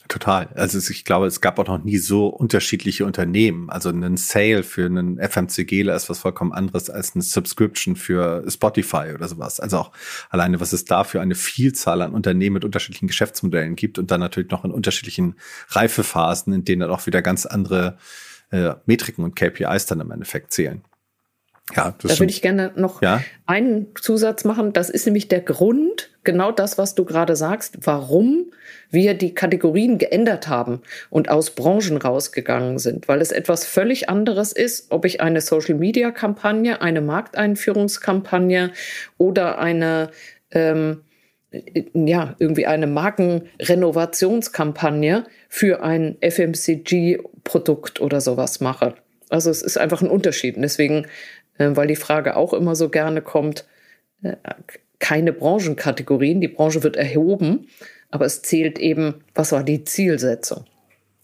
[0.09, 0.48] Total.
[0.55, 3.68] Also ich glaube, es gab auch noch nie so unterschiedliche Unternehmen.
[3.68, 9.12] Also ein Sale für einen FMCGler ist was vollkommen anderes als eine Subscription für Spotify
[9.14, 9.61] oder sowas.
[9.61, 9.92] Also auch
[10.31, 14.20] alleine, was es da für eine Vielzahl an Unternehmen mit unterschiedlichen Geschäftsmodellen gibt und dann
[14.20, 15.35] natürlich noch in unterschiedlichen
[15.68, 17.98] Reifephasen, in denen dann auch wieder ganz andere
[18.51, 20.83] äh, Metriken und KPIs dann im Endeffekt zählen.
[21.77, 23.23] Ja, das da würde ich gerne noch ja?
[23.47, 24.73] einen Zusatz machen.
[24.73, 28.47] Das ist nämlich der Grund, genau das, was du gerade sagst, warum
[28.91, 34.53] wir die Kategorien geändert haben und aus Branchen rausgegangen sind, weil es etwas völlig anderes
[34.53, 38.73] ist, ob ich eine Social-Media-Kampagne, eine Markteinführungskampagne
[39.19, 40.11] oder eine
[40.51, 41.03] ähm,
[41.95, 48.97] ja, irgendwie eine Markenrenovationskampagne für ein FMCG-Produkt oder sowas mache.
[49.31, 50.57] Also es ist einfach ein Unterschied.
[50.57, 51.07] Und deswegen
[51.59, 53.66] weil die Frage auch immer so gerne kommt,
[54.23, 54.37] äh,
[54.99, 57.68] keine Branchenkategorien, die Branche wird erhoben,
[58.11, 60.64] aber es zählt eben, was war die Zielsetzung.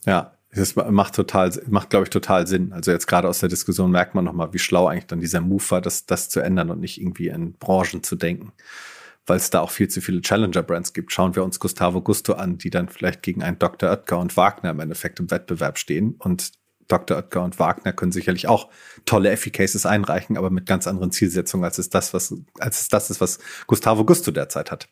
[0.07, 2.73] Ja, das macht total, macht, glaube ich, total Sinn.
[2.73, 5.65] Also jetzt gerade aus der Diskussion merkt man nochmal, wie schlau eigentlich dann dieser Move
[5.71, 8.53] war, das, das zu ändern und nicht irgendwie in Branchen zu denken.
[9.27, 11.11] Weil es da auch viel zu viele Challenger-Brands gibt.
[11.11, 13.91] Schauen wir uns Gustavo Gusto an, die dann vielleicht gegen einen Dr.
[13.91, 16.53] Oetker und Wagner im Endeffekt im Wettbewerb stehen und
[16.89, 17.17] Dr.
[17.17, 18.71] Oetker und Wagner können sicherlich auch
[19.05, 23.11] tolle Effi-Cases einreichen, aber mit ganz anderen Zielsetzungen, als es das, was, als es das
[23.11, 24.89] ist, was Gustavo Gusto derzeit hat.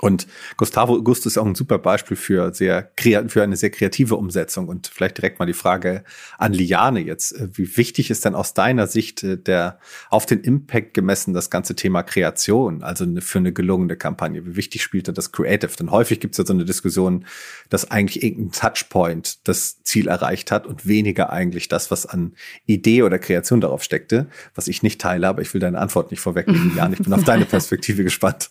[0.00, 4.68] Und Gustavo Augusto ist auch ein super Beispiel für sehr für eine sehr kreative Umsetzung.
[4.68, 6.04] Und vielleicht direkt mal die Frage
[6.36, 7.32] an Liane jetzt.
[7.32, 9.78] Äh, wie wichtig ist denn aus deiner Sicht äh, der
[10.10, 14.44] auf den Impact gemessen das ganze Thema Kreation, also für eine gelungene Kampagne?
[14.44, 15.74] Wie wichtig spielt da das Creative?
[15.76, 17.24] Denn häufig gibt es ja so eine Diskussion,
[17.70, 22.34] dass eigentlich irgendein Touchpoint das Ziel erreicht hat und weniger eigentlich das, was an
[22.66, 26.20] Idee oder Kreation darauf steckte, was ich nicht teile, aber ich will deine Antwort nicht
[26.20, 26.94] vorwegnehmen, Liane.
[26.94, 28.50] Ich bin auf deine Perspektive gespannt.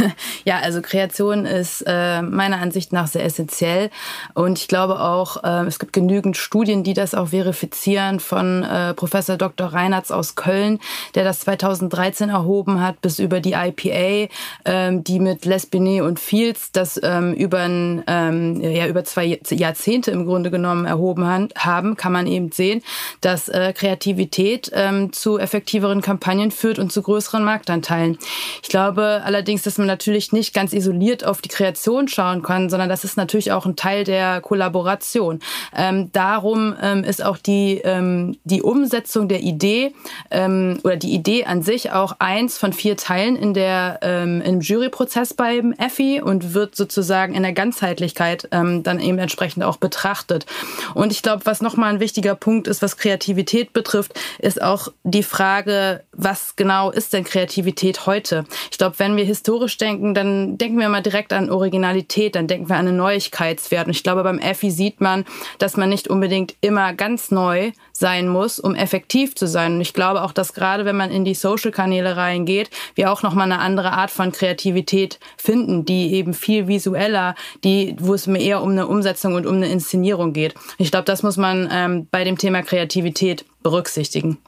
[0.44, 3.90] Ja, also Kreation ist äh, meiner Ansicht nach sehr essentiell.
[4.34, 8.94] Und ich glaube auch, äh, es gibt genügend Studien, die das auch verifizieren von äh,
[8.94, 9.68] Professor Dr.
[9.68, 10.80] Reinhardt aus Köln,
[11.14, 14.32] der das 2013 erhoben hat, bis über die IPA,
[14.64, 19.38] ähm, die mit Les Binet und Fields das ähm, über, ein, ähm, ja, über zwei
[19.50, 22.82] Jahrzehnte im Grunde genommen erhoben haben, kann man eben sehen,
[23.20, 28.18] dass äh, Kreativität ähm, zu effektiveren Kampagnen führt und zu größeren Marktanteilen.
[28.62, 32.88] Ich glaube allerdings, dass man natürlich nicht ganz isoliert auf die Kreation schauen kann, sondern
[32.88, 35.40] das ist natürlich auch ein Teil der Kollaboration.
[35.76, 39.92] Ähm, darum ähm, ist auch die, ähm, die Umsetzung der Idee
[40.30, 44.60] ähm, oder die Idee an sich auch eins von vier Teilen in der, ähm, im
[44.60, 50.46] Juryprozess beim EFI und wird sozusagen in der Ganzheitlichkeit ähm, dann eben entsprechend auch betrachtet.
[50.94, 55.22] Und ich glaube, was nochmal ein wichtiger Punkt ist, was Kreativität betrifft, ist auch die
[55.22, 58.44] Frage, was genau ist denn Kreativität heute?
[58.70, 62.68] Ich glaube, wenn wir historisch denken, dann denken wir mal direkt an Originalität, dann denken
[62.68, 63.86] wir an einen Neuigkeitswert.
[63.86, 65.24] Und ich glaube, beim Effi sieht man,
[65.58, 69.74] dass man nicht unbedingt immer ganz neu sein muss, um effektiv zu sein.
[69.74, 73.50] Und ich glaube auch, dass gerade wenn man in die Social-Kanäle reingeht, wir auch nochmal
[73.50, 78.62] eine andere Art von Kreativität finden, die eben viel visueller, die, wo es mir eher
[78.62, 80.54] um eine Umsetzung und um eine Inszenierung geht.
[80.78, 84.38] Ich glaube, das muss man ähm, bei dem Thema Kreativität berücksichtigen.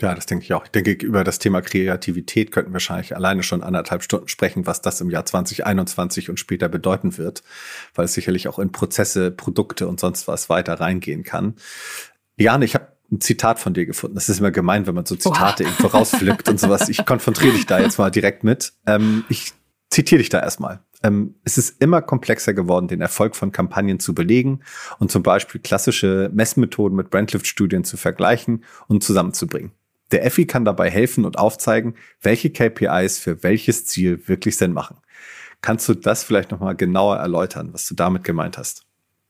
[0.00, 0.64] Ja, das denke ich auch.
[0.64, 4.80] Ich denke, über das Thema Kreativität könnten wir wahrscheinlich alleine schon anderthalb Stunden sprechen, was
[4.80, 7.42] das im Jahr 2021 und später bedeuten wird,
[7.94, 11.54] weil es sicherlich auch in Prozesse, Produkte und sonst was weiter reingehen kann.
[12.36, 14.14] Jane, ich habe ein Zitat von dir gefunden.
[14.14, 16.88] Das ist immer gemein, wenn man so Zitate irgendwo rauspflückt und sowas.
[16.88, 18.72] Ich konfrontiere dich da jetzt mal direkt mit.
[18.86, 19.52] Ähm, ich
[19.90, 20.80] zitiere dich da erstmal.
[21.02, 24.60] Ähm, es ist immer komplexer geworden, den Erfolg von Kampagnen zu belegen
[24.98, 29.72] und zum Beispiel klassische Messmethoden mit Brandlift-Studien zu vergleichen und zusammenzubringen.
[30.12, 34.98] Der EFI kann dabei helfen und aufzeigen, welche KPIs für welches Ziel wirklich Sinn machen.
[35.62, 38.86] Kannst du das vielleicht nochmal genauer erläutern, was du damit gemeint hast?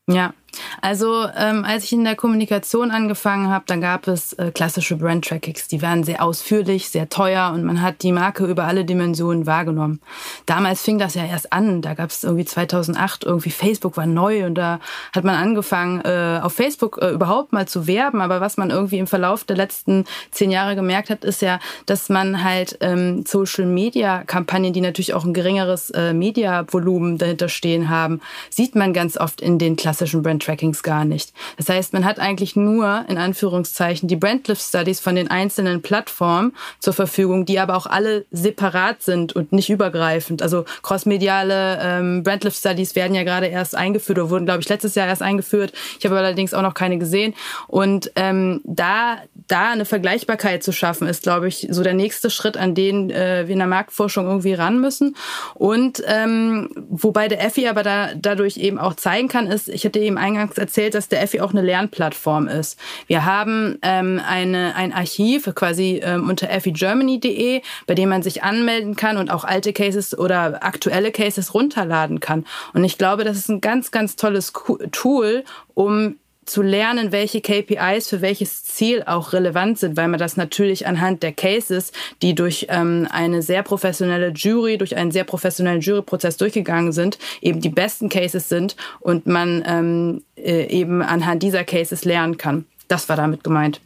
[0.07, 0.33] Ja,
[0.81, 5.67] also ähm, als ich in der Kommunikation angefangen habe, dann gab es äh, klassische Brand-Trackings.
[5.67, 10.01] Die waren sehr ausführlich, sehr teuer und man hat die Marke über alle Dimensionen wahrgenommen.
[10.45, 11.81] Damals fing das ja erst an.
[11.81, 14.79] Da gab es irgendwie 2008 irgendwie Facebook war neu und da
[15.13, 18.21] hat man angefangen äh, auf Facebook äh, überhaupt mal zu werben.
[18.21, 22.09] Aber was man irgendwie im Verlauf der letzten zehn Jahre gemerkt hat, ist ja, dass
[22.09, 28.75] man halt ähm, Social-Media-Kampagnen, die natürlich auch ein geringeres äh, Media-Volumen dahinter stehen haben, sieht
[28.75, 31.33] man ganz oft in den klassischen Brand Trackings gar nicht.
[31.57, 36.53] Das heißt, man hat eigentlich nur in Anführungszeichen die Brandlift Studies von den einzelnen Plattformen
[36.79, 40.41] zur Verfügung, die aber auch alle separat sind und nicht übergreifend.
[40.41, 44.95] Also crossmediale ähm, Brandlift Studies werden ja gerade erst eingeführt oder wurden, glaube ich, letztes
[44.95, 45.73] Jahr erst eingeführt.
[45.99, 47.33] Ich habe allerdings auch noch keine gesehen.
[47.67, 52.57] Und ähm, da, da eine Vergleichbarkeit zu schaffen, ist, glaube ich, so der nächste Schritt,
[52.57, 55.15] an den äh, wir in der Marktforschung irgendwie ran müssen.
[55.55, 59.99] Und ähm, wobei der EFI aber da, dadurch eben auch zeigen kann, ist, ich hatte
[59.99, 62.79] eben eingangs erzählt, dass der EFI auch eine Lernplattform ist.
[63.07, 68.95] Wir haben ähm, eine, ein Archiv quasi ähm, unter effigermany.de, bei dem man sich anmelden
[68.95, 72.45] kann und auch alte Cases oder aktuelle Cases runterladen kann.
[72.73, 74.53] Und ich glaube, das ist ein ganz, ganz tolles
[74.91, 80.37] Tool, um zu lernen, welche KPIs für welches Ziel auch relevant sind, weil man das
[80.37, 85.81] natürlich anhand der Cases, die durch ähm, eine sehr professionelle Jury, durch einen sehr professionellen
[85.81, 91.63] Juryprozess durchgegangen sind, eben die besten Cases sind und man ähm, äh, eben anhand dieser
[91.63, 92.65] Cases lernen kann.
[92.87, 93.79] Das war damit gemeint.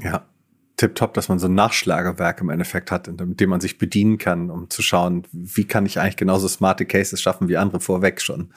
[0.00, 0.24] Ja,
[0.76, 4.50] tipptopp, dass man so ein Nachschlagewerk im Endeffekt hat, in dem man sich bedienen kann,
[4.50, 8.52] um zu schauen, wie kann ich eigentlich genauso smarte Cases schaffen wie andere vorweg schon.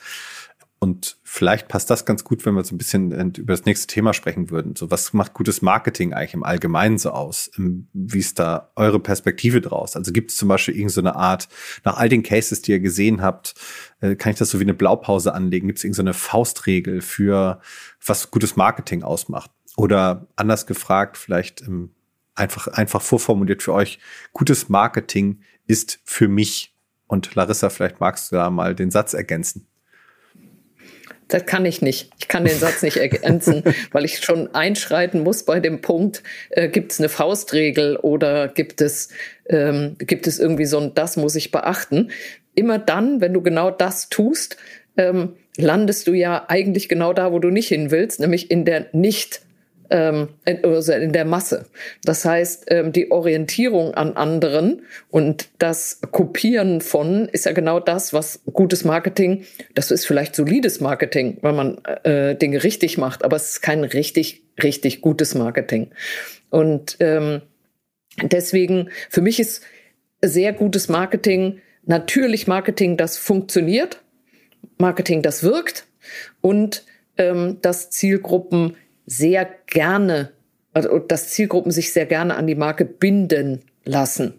[0.82, 4.14] Und vielleicht passt das ganz gut, wenn wir so ein bisschen über das nächste Thema
[4.14, 4.78] sprechen würden.
[4.78, 7.52] So, was macht gutes Marketing eigentlich im Allgemeinen so aus?
[7.58, 9.98] Wie ist da eure Perspektive draus?
[9.98, 11.50] Also gibt es zum Beispiel irgendeine so Art,
[11.84, 13.56] nach all den Cases, die ihr gesehen habt,
[14.00, 15.68] äh, kann ich das so wie eine Blaupause anlegen?
[15.68, 17.60] Gibt es irgendeine so Faustregel für,
[18.06, 19.52] was gutes Marketing ausmacht?
[19.76, 21.64] Oder anders gefragt, vielleicht
[22.36, 24.00] einfach, einfach vorformuliert für euch,
[24.32, 26.74] gutes Marketing ist für mich.
[27.08, 29.69] Und Larissa, vielleicht magst du da mal den Satz ergänzen.
[31.30, 32.12] Das kann ich nicht.
[32.20, 36.68] Ich kann den Satz nicht ergänzen, weil ich schon einschreiten muss bei dem Punkt, äh,
[36.68, 39.10] gibt es eine Faustregel oder gibt es,
[39.48, 42.12] ähm, gibt es irgendwie so ein, das muss ich beachten.
[42.56, 44.58] Immer dann, wenn du genau das tust,
[44.98, 48.88] ähm, landest du ja eigentlich genau da, wo du nicht hin willst, nämlich in der
[48.92, 49.42] nicht
[49.90, 50.30] ähm,
[50.64, 51.66] also in der Masse.
[52.04, 58.14] Das heißt, ähm, die Orientierung an anderen und das Kopieren von ist ja genau das,
[58.14, 63.36] was gutes Marketing, das ist vielleicht solides Marketing, weil man äh, Dinge richtig macht, aber
[63.36, 65.92] es ist kein richtig, richtig gutes Marketing.
[66.50, 67.42] Und ähm,
[68.22, 69.64] deswegen, für mich ist
[70.22, 74.02] sehr gutes Marketing natürlich Marketing, das funktioniert,
[74.78, 75.88] Marketing, das wirkt
[76.42, 76.86] und
[77.18, 78.76] ähm, das Zielgruppen
[79.10, 80.32] sehr gerne,
[80.72, 84.36] also dass Zielgruppen sich sehr gerne an die Marke binden lassen.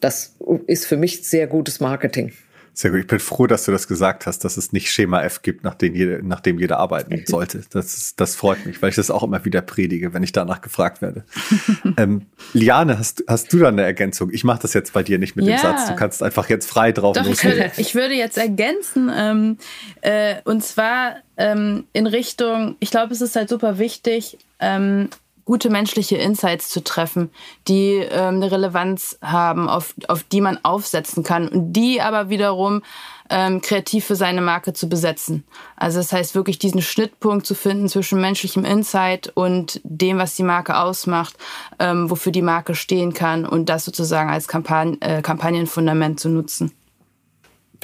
[0.00, 2.32] Das ist für mich sehr gutes Marketing.
[2.76, 3.00] Sehr gut.
[3.00, 5.76] Ich bin froh, dass du das gesagt hast, dass es nicht Schema F gibt, nach
[5.76, 7.62] dem jeder, nach dem jeder arbeiten sollte.
[7.70, 10.60] Das, ist, das freut mich, weil ich das auch immer wieder predige, wenn ich danach
[10.60, 11.24] gefragt werde.
[11.96, 14.30] ähm, Liane, hast, hast du da eine Ergänzung?
[14.32, 15.56] Ich mache das jetzt bei dir nicht mit ja.
[15.56, 15.86] dem Satz.
[15.86, 19.56] Du kannst einfach jetzt frei drauf Doch, ich würde, ich würde jetzt ergänzen, ähm,
[20.00, 25.10] äh, und zwar ähm, in Richtung, ich glaube, es ist halt super wichtig, ähm,
[25.44, 27.30] gute menschliche Insights zu treffen,
[27.68, 32.82] die ähm, eine Relevanz haben, auf, auf die man aufsetzen kann und die aber wiederum
[33.30, 35.44] ähm, kreativ für seine Marke zu besetzen.
[35.76, 40.42] Also das heißt wirklich diesen Schnittpunkt zu finden zwischen menschlichem Insight und dem, was die
[40.42, 41.36] Marke ausmacht,
[41.78, 46.72] ähm, wofür die Marke stehen kann und das sozusagen als Kampagn äh, Kampagnenfundament zu nutzen.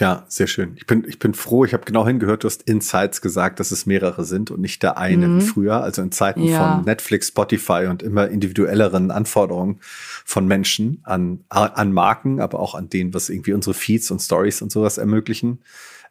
[0.00, 0.72] Ja, sehr schön.
[0.76, 3.84] Ich bin, ich bin froh, ich habe genau hingehört, du hast Insights gesagt, dass es
[3.84, 5.40] mehrere sind und nicht der eine mhm.
[5.40, 5.82] wie früher.
[5.82, 6.76] Also in Zeiten ja.
[6.76, 9.78] von Netflix, Spotify und immer individuelleren Anforderungen
[10.24, 14.62] von Menschen an, an Marken, aber auch an denen, was irgendwie unsere Feeds und Stories
[14.62, 15.59] und sowas ermöglichen.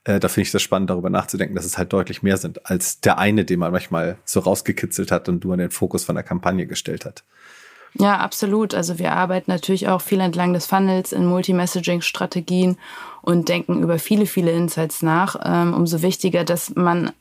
[0.04, 3.02] Äh, da finde ich das spannend, darüber nachzudenken, dass es halt deutlich mehr sind als
[3.02, 6.24] der eine, den man manchmal so rausgekitzelt hat und du an den Fokus von der
[6.24, 7.24] Kampagne gestellt hat.
[7.96, 8.74] Ja, absolut.
[8.74, 12.78] Also wir arbeiten natürlich auch viel entlang des Funnels in Multi-Messaging-Strategien
[13.22, 15.36] und denken über viele, viele Insights nach.
[15.44, 17.12] Ähm, umso wichtiger, dass man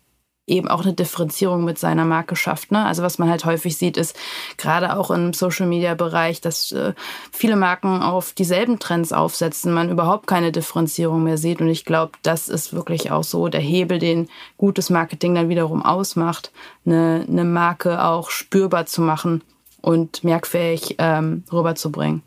[0.49, 2.73] eben auch eine Differenzierung mit seiner Marke schafft.
[2.73, 2.85] Ne?
[2.85, 4.17] Also was man halt häufig sieht, ist
[4.57, 6.95] gerade auch im Social-Media-Bereich, dass äh,
[7.31, 11.61] viele Marken auf dieselben Trends aufsetzen, man überhaupt keine Differenzierung mehr sieht.
[11.61, 15.85] Und ich glaube, das ist wirklich auch so der Hebel, den gutes Marketing dann wiederum
[15.85, 16.51] ausmacht,
[16.87, 19.43] eine, eine Marke auch spürbar zu machen
[19.81, 22.23] und merkfähig ähm, rüberzubringen.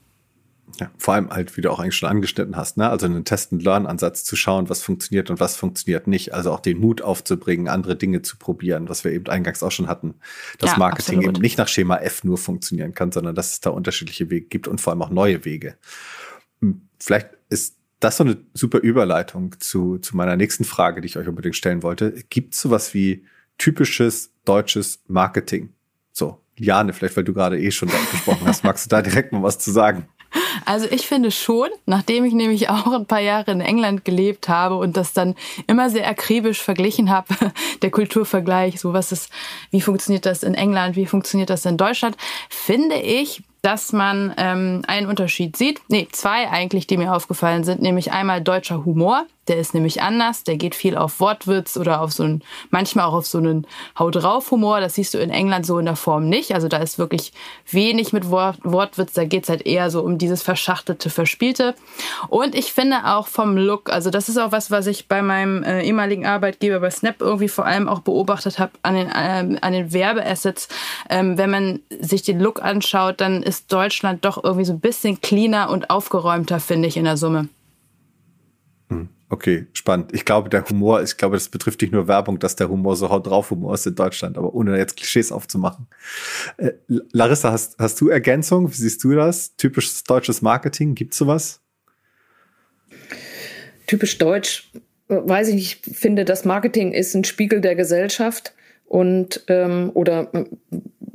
[0.80, 2.90] Ja, vor allem halt, wie du auch eigentlich schon angeschnitten hast, ne?
[2.90, 6.34] Also einen Test-and-Learn-Ansatz zu schauen, was funktioniert und was funktioniert nicht.
[6.34, 9.88] Also auch den Mut aufzubringen, andere Dinge zu probieren, was wir eben eingangs auch schon
[9.88, 10.16] hatten.
[10.60, 11.36] Dass ja, Marketing absolut.
[11.36, 14.68] eben nicht nach Schema F nur funktionieren kann, sondern dass es da unterschiedliche Wege gibt
[14.68, 15.76] und vor allem auch neue Wege.
[16.62, 21.18] Hm, vielleicht ist das so eine super Überleitung zu, zu meiner nächsten Frage, die ich
[21.18, 22.14] euch unbedingt stellen wollte.
[22.30, 23.26] Gibt es sowas wie
[23.58, 25.74] typisches deutsches Marketing?
[26.62, 29.60] Liane, vielleicht weil du gerade eh schon gesprochen hast, magst du da direkt mal was
[29.60, 30.08] zu sagen?
[30.66, 34.76] Also ich finde schon, nachdem ich nämlich auch ein paar Jahre in England gelebt habe
[34.76, 35.36] und das dann
[35.68, 37.34] immer sehr akribisch verglichen habe,
[37.82, 39.30] der Kulturvergleich, so was ist,
[39.72, 42.16] wie funktioniert das in England, wie funktioniert das in Deutschland,
[42.50, 45.82] finde ich, dass man ähm, einen Unterschied sieht.
[45.88, 49.26] Nee, zwei eigentlich, die mir aufgefallen sind, nämlich einmal deutscher Humor.
[49.48, 50.44] Der ist nämlich anders.
[50.44, 53.66] Der geht viel auf Wortwitz oder auf so einen, manchmal auch auf so einen
[53.98, 54.80] Haut drauf Humor.
[54.82, 56.54] Das siehst du in England so in der Form nicht.
[56.54, 57.34] Also da ist wirklich
[57.70, 59.14] wenig mit Wort, Wortwitz.
[59.14, 61.74] Da geht's halt eher so um dieses verschachtelte, verspielte.
[62.30, 65.64] Und ich finde auch vom Look, also das ist auch was, was ich bei meinem
[65.64, 69.74] äh, ehemaligen Arbeitgeber bei Snap irgendwie vor allem auch beobachtet habe an den, äh, an
[69.74, 70.68] den Werbeassets.
[71.10, 75.20] Ähm, wenn man sich den Look anschaut, dann ist Deutschland doch irgendwie so ein bisschen
[75.20, 77.50] cleaner und aufgeräumter, finde ich, in der Summe.
[79.32, 80.14] Okay, spannend.
[80.14, 83.10] Ich glaube, der Humor, ich glaube, das betrifft nicht nur Werbung, dass der Humor so
[83.10, 85.88] haut drauf Humor ist in Deutschland, aber ohne jetzt Klischees aufzumachen.
[86.58, 86.74] Äh,
[87.14, 88.70] Larissa, hast, hast du Ergänzung?
[88.70, 89.56] Wie siehst du das?
[89.56, 91.62] Typisches deutsches Marketing, gibt's sowas?
[93.88, 94.70] Typisch deutsch,
[95.08, 98.54] weiß ich nicht, ich finde, das Marketing ist ein Spiegel der Gesellschaft
[98.86, 100.30] und ähm, oder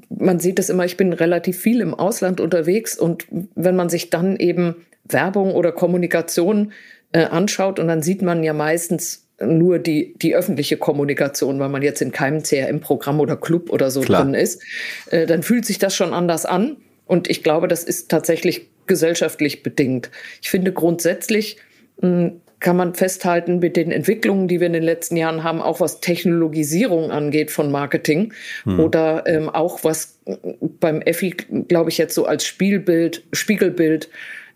[0.08, 4.08] man sieht es immer, ich bin relativ viel im Ausland unterwegs und wenn man sich
[4.08, 10.14] dann eben Werbung oder Kommunikation äh, anschaut und dann sieht man ja meistens nur die,
[10.16, 14.24] die öffentliche Kommunikation, weil man jetzt in keinem CRM-Programm oder Club oder so Klar.
[14.24, 14.62] drin ist,
[15.10, 16.76] äh, dann fühlt sich das schon anders an.
[17.04, 20.10] Und ich glaube, das ist tatsächlich gesellschaftlich bedingt.
[20.42, 21.58] Ich finde grundsätzlich
[22.00, 25.60] mh, hm, kann man festhalten mit den Entwicklungen, die wir in den letzten Jahren haben,
[25.60, 28.32] auch was Technologisierung angeht von Marketing
[28.64, 28.80] hm.
[28.80, 30.36] oder ähm, auch was äh,
[30.80, 31.30] beim EFI,
[31.68, 34.08] glaube ich, jetzt so als Spielbild, Spiegelbild,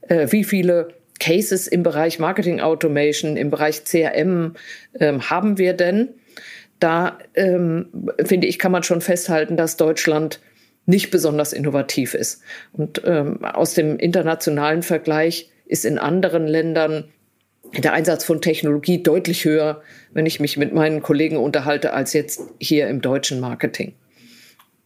[0.09, 4.55] äh, wie viele Cases im Bereich Marketing Automation, im Bereich CRM
[4.99, 6.09] ähm, haben wir denn?
[6.81, 10.41] Da ähm, finde ich, kann man schon festhalten, dass Deutschland
[10.87, 12.43] nicht besonders innovativ ist.
[12.73, 17.11] Und ähm, aus dem internationalen Vergleich ist in anderen Ländern
[17.77, 22.41] der Einsatz von Technologie deutlich höher, wenn ich mich mit meinen Kollegen unterhalte, als jetzt
[22.59, 23.95] hier im deutschen Marketing.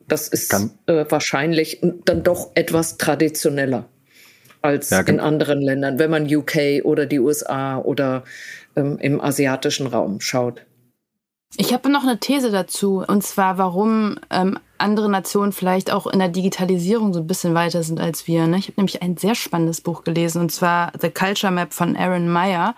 [0.07, 0.53] Das ist
[0.87, 3.89] äh, wahrscheinlich dann doch etwas traditioneller
[4.65, 8.25] als ja, in anderen Ländern, wenn man UK oder die USA oder
[8.77, 10.63] ähm, im asiatischen Raum schaut.
[11.57, 16.19] Ich habe noch eine These dazu, und zwar, warum ähm, andere Nationen vielleicht auch in
[16.19, 18.47] der Digitalisierung so ein bisschen weiter sind als wir.
[18.49, 18.59] Ne?
[18.59, 22.29] Ich habe nämlich ein sehr spannendes Buch gelesen, und zwar The Culture Map von Aaron
[22.29, 22.75] Meyer,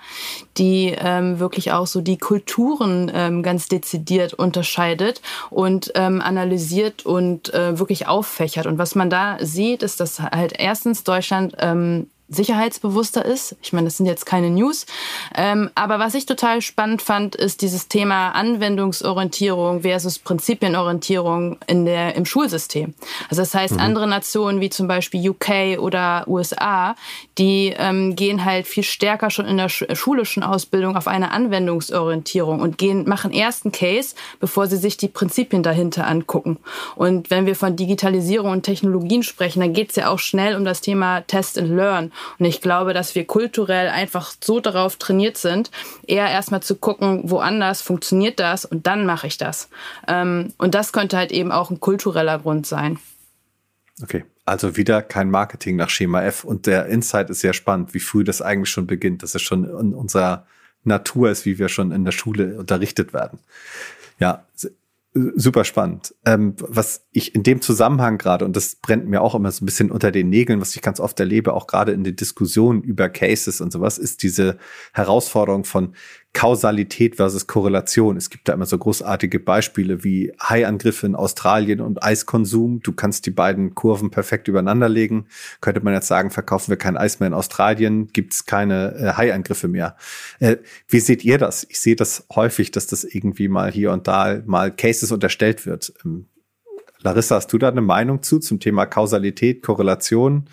[0.58, 7.54] die ähm, wirklich auch so die Kulturen ähm, ganz dezidiert unterscheidet und ähm, analysiert und
[7.54, 8.66] äh, wirklich auffächert.
[8.66, 13.56] Und was man da sieht, ist, dass halt erstens Deutschland ähm, sicherheitsbewusster ist.
[13.62, 14.86] Ich meine, das sind jetzt keine News.
[15.34, 22.16] Ähm, aber was ich total spannend fand, ist dieses Thema Anwendungsorientierung versus Prinzipienorientierung in der,
[22.16, 22.94] im Schulsystem.
[23.28, 23.80] Also das heißt, mhm.
[23.80, 26.96] andere Nationen wie zum Beispiel UK oder USA,
[27.38, 32.76] die ähm, gehen halt viel stärker schon in der schulischen Ausbildung auf eine Anwendungsorientierung und
[32.78, 36.58] gehen, machen ersten Case, bevor sie sich die Prinzipien dahinter angucken.
[36.96, 40.64] Und wenn wir von Digitalisierung und Technologien sprechen, dann geht es ja auch schnell um
[40.64, 42.12] das Thema Test and Learn.
[42.38, 45.70] Und ich glaube, dass wir kulturell einfach so darauf trainiert sind,
[46.06, 49.68] eher erstmal zu gucken, woanders funktioniert das und dann mache ich das.
[50.08, 52.98] Ähm, und das könnte halt eben auch ein kultureller Grund sein.
[54.02, 54.24] Okay.
[54.44, 56.44] Also wieder kein Marketing nach Schema F.
[56.44, 59.64] Und der Insight ist sehr spannend, wie früh das eigentlich schon beginnt, dass es schon
[59.64, 60.46] in unserer
[60.84, 63.40] Natur ist, wie wir schon in der Schule unterrichtet werden.
[64.20, 64.44] Ja,
[65.34, 66.14] super spannend.
[66.24, 69.66] Ähm, was ich in dem Zusammenhang gerade, und das brennt mir auch immer so ein
[69.66, 73.08] bisschen unter den Nägeln, was ich ganz oft erlebe, auch gerade in den Diskussionen über
[73.08, 74.58] Cases und sowas, ist diese
[74.92, 75.94] Herausforderung von
[76.36, 78.18] Kausalität versus Korrelation.
[78.18, 82.80] Es gibt da immer so großartige Beispiele wie Haiangriffe in Australien und Eiskonsum.
[82.82, 85.28] Du kannst die beiden Kurven perfekt übereinander legen.
[85.62, 89.12] Könnte man jetzt sagen, verkaufen wir kein Eis mehr in Australien, gibt es keine äh,
[89.14, 89.96] Haiangriffe mehr.
[90.38, 90.58] Äh,
[90.88, 91.66] wie seht ihr das?
[91.70, 95.94] Ich sehe das häufig, dass das irgendwie mal hier und da mal Cases unterstellt wird.
[96.04, 96.26] Ähm,
[97.00, 100.50] Larissa, hast du da eine Meinung zu zum Thema Kausalität, Korrelation?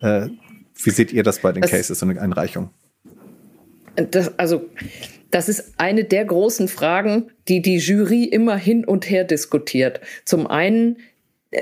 [0.00, 0.28] Äh,
[0.74, 2.68] wie seht ihr das bei den das, Cases und Einreichungen?
[3.96, 4.68] Das, also
[5.30, 10.00] das ist eine der großen Fragen, die die Jury immer hin und her diskutiert.
[10.24, 10.98] Zum einen,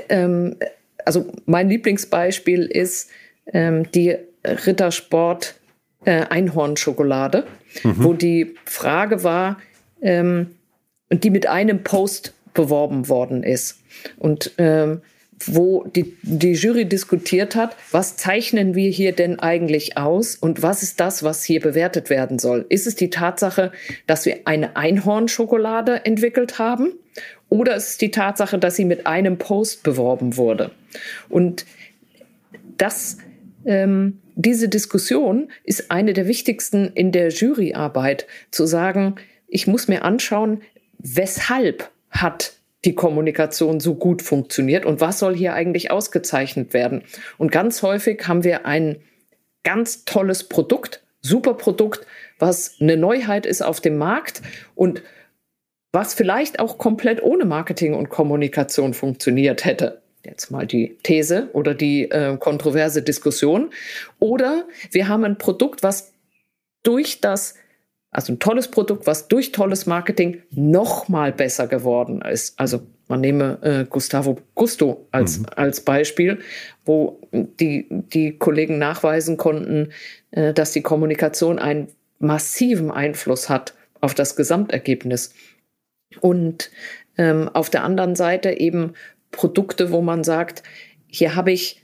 [0.09, 0.57] ähm,
[1.05, 3.09] also mein Lieblingsbeispiel ist
[3.53, 5.55] ähm, die Rittersport
[6.05, 7.45] äh, Einhornschokolade,
[7.83, 8.03] mhm.
[8.03, 9.57] wo die Frage war,
[10.01, 10.55] ähm,
[11.11, 13.79] die mit einem Post beworben worden ist.
[14.17, 15.01] Und ähm,
[15.47, 20.83] wo die, die Jury diskutiert hat, was zeichnen wir hier denn eigentlich aus und was
[20.83, 22.65] ist das, was hier bewertet werden soll?
[22.69, 23.71] Ist es die Tatsache,
[24.07, 26.93] dass wir eine Einhornschokolade entwickelt haben
[27.49, 30.71] oder ist es die Tatsache, dass sie mit einem Post beworben wurde?
[31.29, 31.65] Und
[32.77, 33.17] das,
[33.65, 39.15] ähm, diese Diskussion ist eine der wichtigsten in der Juryarbeit, zu sagen,
[39.47, 40.61] ich muss mir anschauen,
[40.97, 42.53] weshalb hat
[42.85, 47.03] die Kommunikation so gut funktioniert und was soll hier eigentlich ausgezeichnet werden.
[47.37, 48.97] Und ganz häufig haben wir ein
[49.63, 52.07] ganz tolles Produkt, super Produkt,
[52.39, 54.41] was eine Neuheit ist auf dem Markt
[54.73, 55.03] und
[55.93, 60.01] was vielleicht auch komplett ohne Marketing und Kommunikation funktioniert hätte.
[60.25, 63.71] Jetzt mal die These oder die äh, kontroverse Diskussion.
[64.19, 66.13] Oder wir haben ein Produkt, was
[66.83, 67.55] durch das
[68.11, 72.59] also ein tolles Produkt, was durch tolles Marketing noch mal besser geworden ist.
[72.59, 75.45] Also man nehme äh, Gustavo Gusto als, mhm.
[75.55, 76.39] als Beispiel,
[76.85, 79.93] wo die, die Kollegen nachweisen konnten,
[80.31, 81.87] äh, dass die Kommunikation einen
[82.19, 85.33] massiven Einfluss hat auf das Gesamtergebnis.
[86.19, 86.69] Und
[87.17, 88.93] ähm, auf der anderen Seite eben
[89.31, 90.63] Produkte, wo man sagt,
[91.07, 91.81] hier habe ich,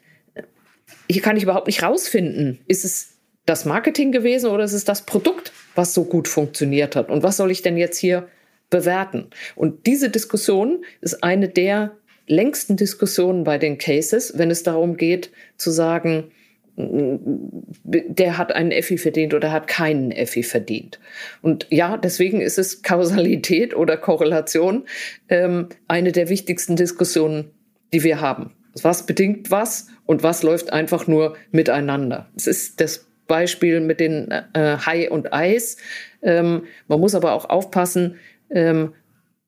[1.10, 5.06] hier kann ich überhaupt nicht rausfinden, ist es das Marketing gewesen oder ist es das
[5.06, 7.10] Produkt, was so gut funktioniert hat.
[7.10, 8.28] Und was soll ich denn jetzt hier
[8.70, 9.28] bewerten?
[9.56, 11.96] Und diese Diskussion ist eine der
[12.28, 16.32] längsten Diskussionen bei den Cases, wenn es darum geht zu sagen,
[16.78, 21.00] der hat einen Effi verdient oder hat keinen Effi verdient.
[21.42, 24.84] Und ja, deswegen ist es Kausalität oder Korrelation
[25.28, 27.50] ähm, eine der wichtigsten Diskussionen,
[27.94, 28.54] die wir haben.
[28.84, 32.30] Was bedingt was und was läuft einfach nur miteinander?
[32.36, 35.78] Es ist das Beispiel mit den äh, Hai und Eis.
[36.22, 38.16] Ähm, man muss aber auch aufpassen,
[38.50, 38.94] ähm,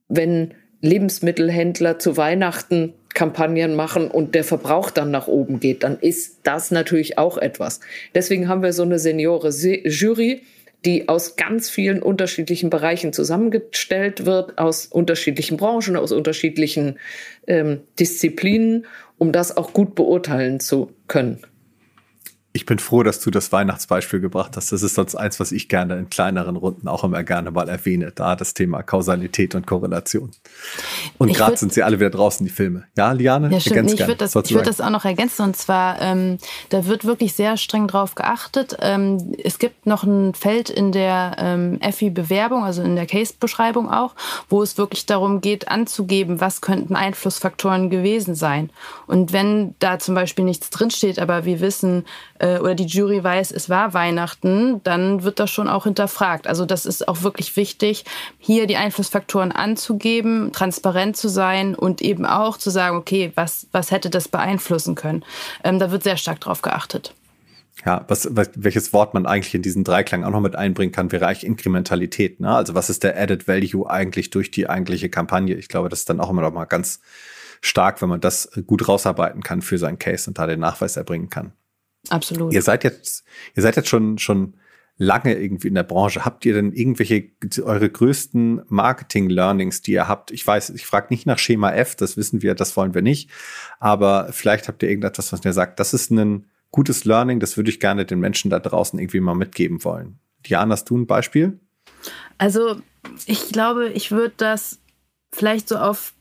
[0.07, 6.41] wenn Lebensmittelhändler zu Weihnachten Kampagnen machen und der Verbrauch dann nach oben geht, dann ist
[6.43, 7.79] das natürlich auch etwas.
[8.15, 10.43] Deswegen haben wir so eine Seniore Jury,
[10.85, 16.97] die aus ganz vielen unterschiedlichen Bereichen zusammengestellt wird, aus unterschiedlichen Branchen, aus unterschiedlichen
[17.47, 18.85] ähm, Disziplinen,
[19.17, 21.39] um das auch gut beurteilen zu können
[22.51, 24.71] ich bin froh, dass du das Weihnachtsbeispiel gebracht hast.
[24.71, 28.11] Das ist sonst eins, was ich gerne in kleineren Runden auch immer gerne mal erwähne.
[28.13, 30.31] Da das Thema Kausalität und Korrelation.
[31.19, 32.85] Und gerade sind sie alle wieder draußen, die Filme.
[32.97, 33.51] Ja, Liane?
[33.51, 33.85] Ja, stimmt.
[33.85, 35.43] Nee, ich würde das, ich würd das auch noch ergänzen.
[35.43, 36.39] Und zwar, ähm,
[36.69, 38.75] da wird wirklich sehr streng drauf geachtet.
[38.79, 44.15] Ähm, es gibt noch ein Feld in der ähm, FI-Bewerbung, also in der Case-Beschreibung auch,
[44.49, 48.71] wo es wirklich darum geht, anzugeben, was könnten Einflussfaktoren gewesen sein.
[49.05, 52.05] Und wenn da zum Beispiel nichts drinsteht, aber wir wissen,
[52.39, 56.47] äh, oder die Jury weiß, es war Weihnachten, dann wird das schon auch hinterfragt.
[56.47, 58.05] Also das ist auch wirklich wichtig,
[58.39, 63.91] hier die Einflussfaktoren anzugeben, transparent zu sein und eben auch zu sagen, okay, was, was
[63.91, 65.23] hätte das beeinflussen können.
[65.63, 67.13] Ähm, da wird sehr stark drauf geachtet.
[67.85, 71.27] Ja, was, welches Wort man eigentlich in diesen Dreiklang auch noch mit einbringen kann, wäre
[71.27, 72.39] eigentlich Inkrementalität.
[72.39, 72.53] Ne?
[72.53, 75.55] Also was ist der Added Value eigentlich durch die eigentliche Kampagne?
[75.55, 76.99] Ich glaube, das ist dann auch immer noch mal ganz
[77.61, 81.29] stark, wenn man das gut rausarbeiten kann für seinen Case und da den Nachweis erbringen
[81.29, 81.53] kann.
[82.09, 82.53] Absolut.
[82.53, 83.23] Ihr seid jetzt,
[83.55, 84.55] ihr seid jetzt schon, schon
[84.97, 86.25] lange irgendwie in der Branche.
[86.25, 87.31] Habt ihr denn irgendwelche
[87.63, 90.31] eure größten Marketing-Learnings, die ihr habt?
[90.31, 93.29] Ich weiß, ich frage nicht nach Schema F, das wissen wir, das wollen wir nicht.
[93.79, 97.69] Aber vielleicht habt ihr irgendetwas, was ihr sagt, das ist ein gutes Learning, das würde
[97.69, 100.19] ich gerne den Menschen da draußen irgendwie mal mitgeben wollen.
[100.45, 101.59] Diana, hast du ein Beispiel?
[102.37, 102.81] Also,
[103.25, 104.79] ich glaube, ich würde das
[105.31, 106.13] vielleicht so auf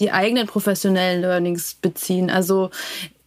[0.00, 2.30] die eigenen professionellen Learnings beziehen.
[2.30, 2.70] Also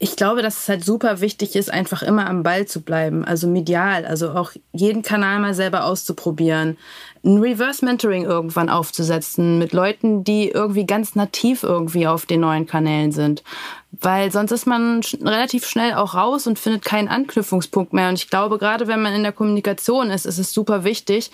[0.02, 3.48] ich glaube, dass es halt super wichtig ist, einfach immer am Ball zu bleiben, also
[3.48, 6.78] medial, also auch jeden Kanal mal selber auszuprobieren,
[7.24, 12.66] ein Reverse Mentoring irgendwann aufzusetzen mit Leuten, die irgendwie ganz nativ irgendwie auf den neuen
[12.66, 13.44] Kanälen sind.
[13.92, 18.08] Weil sonst ist man relativ schnell auch raus und findet keinen Anknüpfungspunkt mehr.
[18.10, 21.32] Und ich glaube, gerade wenn man in der Kommunikation ist, ist es super wichtig,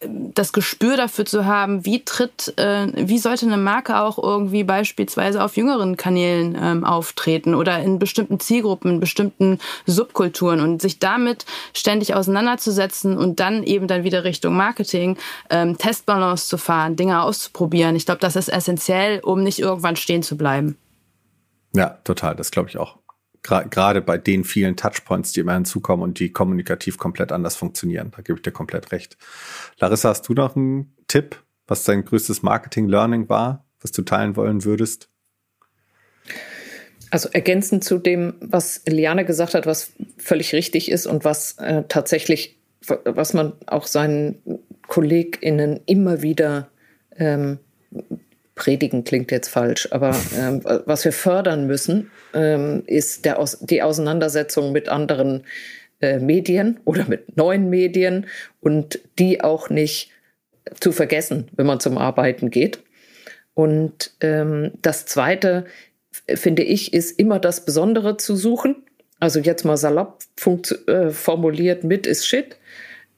[0.00, 5.42] das Gespür dafür zu haben, wie tritt, äh, wie sollte eine Marke auch irgendwie beispielsweise
[5.42, 11.44] auf jüngeren Kanälen ähm, auftreten oder in bestimmten Zielgruppen, bestimmten Subkulturen und sich damit
[11.74, 15.18] ständig auseinanderzusetzen und dann eben dann wieder Richtung Marketing
[15.50, 17.94] ähm, Testbalance zu fahren, Dinge auszuprobieren.
[17.96, 20.78] Ich glaube, das ist essentiell, um nicht irgendwann stehen zu bleiben.
[21.74, 22.34] Ja, total.
[22.34, 22.98] Das glaube ich auch.
[23.42, 28.10] Gerade bei den vielen Touchpoints, die immer hinzukommen und die kommunikativ komplett anders funktionieren.
[28.14, 29.16] Da gebe ich dir komplett recht.
[29.78, 34.64] Larissa, hast du noch einen Tipp, was dein größtes Marketing-Learning war, was du teilen wollen
[34.64, 35.08] würdest?
[37.10, 41.84] Also ergänzend zu dem, was Liane gesagt hat, was völlig richtig ist und was äh,
[41.88, 42.58] tatsächlich,
[43.04, 44.42] was man auch seinen
[44.86, 46.68] KollegInnen immer wieder
[47.16, 47.58] ähm,
[48.54, 53.82] predigen klingt jetzt falsch, aber ähm, was wir fördern müssen, ähm, ist der Aus die
[53.82, 55.44] Auseinandersetzung mit anderen
[56.00, 58.26] äh, Medien oder mit neuen Medien
[58.60, 60.10] und die auch nicht
[60.80, 62.80] zu vergessen, wenn man zum Arbeiten geht.
[63.54, 65.64] Und ähm, das Zweite,
[66.34, 68.76] finde ich, ist immer das Besondere zu suchen.
[69.20, 70.22] Also jetzt mal salopp
[70.86, 72.56] äh, formuliert, mit ist Shit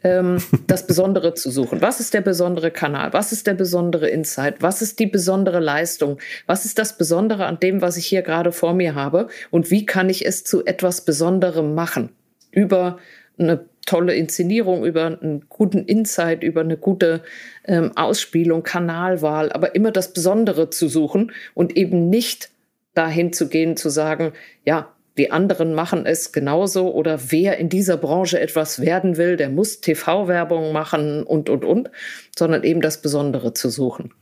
[0.03, 1.81] ähm, das Besondere zu suchen.
[1.81, 3.13] Was ist der besondere Kanal?
[3.13, 4.57] Was ist der besondere Insight?
[4.61, 6.19] Was ist die besondere Leistung?
[6.47, 9.29] Was ist das Besondere an dem, was ich hier gerade vor mir habe?
[9.51, 12.11] Und wie kann ich es zu etwas Besonderem machen?
[12.51, 12.99] Über
[13.39, 17.23] eine tolle Inszenierung, über einen guten Insight, über eine gute
[17.65, 22.50] ähm, Ausspielung, Kanalwahl, aber immer das Besondere zu suchen und eben nicht
[22.95, 24.33] dahin zu gehen, zu sagen,
[24.65, 29.51] ja, die anderen machen es genauso oder wer in dieser Branche etwas werden will, der
[29.51, 31.91] muss TV-Werbung machen und, und, und,
[32.37, 34.15] sondern eben das Besondere zu suchen.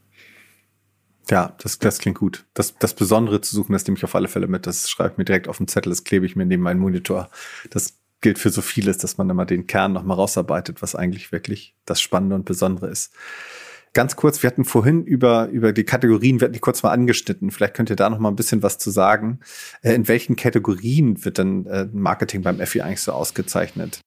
[1.30, 2.46] Ja, das, das klingt gut.
[2.54, 4.66] Das, das Besondere zu suchen, das nehme ich auf alle Fälle mit.
[4.66, 7.28] Das schreibe ich mir direkt auf den Zettel, das klebe ich mir neben meinen Monitor.
[7.70, 11.76] Das gilt für so vieles, dass man immer den Kern nochmal rausarbeitet, was eigentlich wirklich
[11.84, 13.12] das Spannende und Besondere ist.
[13.98, 17.50] Ganz kurz, wir hatten vorhin über, über die Kategorien, wir hatten die kurz mal angeschnitten.
[17.50, 19.40] Vielleicht könnt ihr da noch mal ein bisschen was zu sagen.
[19.82, 23.98] Äh, in welchen Kategorien wird denn äh, Marketing beim FI eigentlich so ausgezeichnet?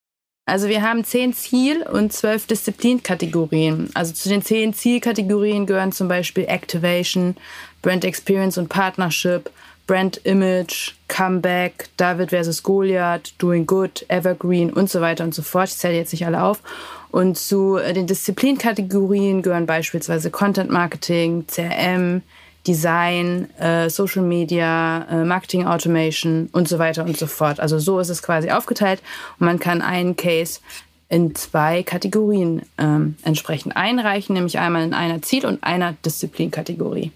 [0.45, 3.89] Also wir haben zehn Ziel- und zwölf Disziplinkategorien.
[3.93, 7.35] Also zu den zehn Zielkategorien gehören zum Beispiel Activation,
[7.81, 9.49] Brand Experience und Partnership,
[9.91, 12.63] Brand Image, Comeback, David vs.
[12.63, 15.67] Goliath, Doing Good, Evergreen und so weiter und so fort.
[15.67, 16.61] Ich zähle jetzt nicht alle auf.
[17.09, 22.21] Und zu äh, den Disziplinkategorien gehören beispielsweise Content Marketing, CRM,
[22.65, 27.59] Design, äh, Social Media, äh, Marketing Automation und so weiter und so fort.
[27.59, 29.01] Also so ist es quasi aufgeteilt
[29.41, 30.61] und man kann einen Case
[31.09, 37.11] in zwei Kategorien ähm, entsprechend einreichen, nämlich einmal in einer Ziel- und einer Disziplinkategorie.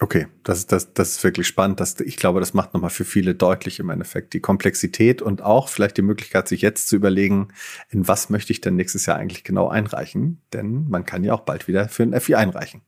[0.00, 1.80] Okay, das, das, das ist wirklich spannend.
[1.80, 5.68] Das, ich glaube, das macht nochmal für viele deutlich im Endeffekt die Komplexität und auch
[5.68, 7.48] vielleicht die Möglichkeit, sich jetzt zu überlegen,
[7.90, 10.40] in was möchte ich denn nächstes Jahr eigentlich genau einreichen?
[10.52, 12.82] Denn man kann ja auch bald wieder für ein FI einreichen.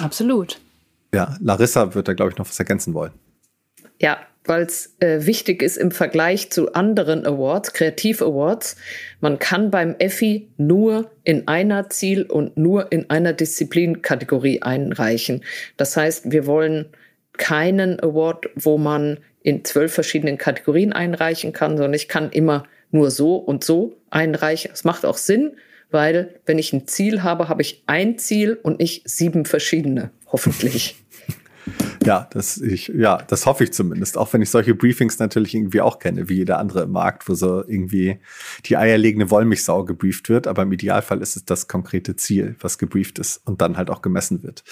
[0.00, 0.60] Absolut.
[1.14, 3.12] Ja, Larissa wird da, glaube ich, noch was ergänzen wollen.
[4.00, 8.76] Ja, weil es äh, wichtig ist im Vergleich zu anderen Awards, Kreativ-Awards.
[9.20, 15.42] Man kann beim EFI nur in einer Ziel- und nur in einer Disziplinkategorie einreichen.
[15.76, 16.86] Das heißt, wir wollen
[17.32, 23.10] keinen Award, wo man in zwölf verschiedenen Kategorien einreichen kann, sondern ich kann immer nur
[23.10, 24.70] so und so einreichen.
[24.72, 25.56] Es macht auch Sinn,
[25.90, 30.96] weil wenn ich ein Ziel habe, habe ich ein Ziel und nicht sieben verschiedene, hoffentlich.
[32.06, 34.18] Ja, das, ich, ja, das hoffe ich zumindest.
[34.18, 37.34] Auch wenn ich solche Briefings natürlich irgendwie auch kenne, wie jeder andere im Markt, wo
[37.34, 38.18] so irgendwie
[38.66, 40.46] die eierlegende Wollmilchsau gebrieft wird.
[40.46, 44.02] Aber im Idealfall ist es das konkrete Ziel, was gebrieft ist und dann halt auch
[44.02, 44.64] gemessen wird.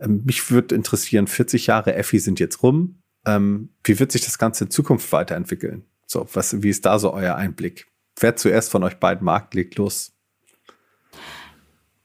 [0.00, 3.02] Ähm, mich würde interessieren, 40 Jahre Effi sind jetzt rum.
[3.26, 5.84] Ähm, wie wird sich das Ganze in Zukunft weiterentwickeln?
[6.06, 7.86] So, was, wie ist da so euer Einblick?
[8.18, 10.12] Wer zuerst von euch beiden Markt legt los?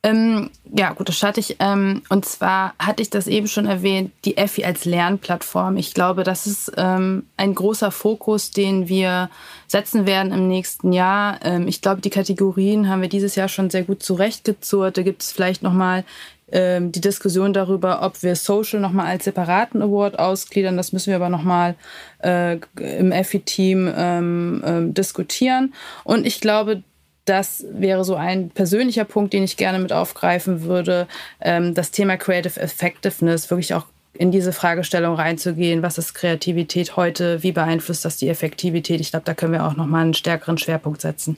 [0.06, 1.56] Ähm, ja, gut, das starte ich.
[1.60, 5.78] Ähm, und zwar hatte ich das eben schon erwähnt, die EFI als Lernplattform.
[5.78, 9.32] Ich glaube, das ist ähm, ein großer Fokus, den wir
[9.66, 11.40] setzen werden im nächsten Jahr.
[11.44, 14.96] Ähm, ich glaube, die Kategorien haben wir dieses Jahr schon sehr gut zurechtgezurrt.
[14.96, 16.04] Da gibt es vielleicht nochmal
[16.52, 20.78] ähm, die Diskussion darüber, ob wir Social nochmal als separaten Award ausgliedern.
[20.78, 21.74] Das müssen wir aber nochmal
[22.24, 25.74] äh, im EFI-Team ähm, ähm, diskutieren.
[26.04, 26.84] Und ich glaube,
[27.26, 31.08] das wäre so ein persönlicher Punkt, den ich gerne mit aufgreifen würde.
[31.42, 37.44] Ähm, das Thema Creative Effectiveness, wirklich auch in diese Fragestellung reinzugehen, was ist Kreativität heute,
[37.44, 39.02] wie beeinflusst das die Effektivität.
[39.02, 41.38] Ich glaube, da können wir auch nochmal einen stärkeren Schwerpunkt setzen.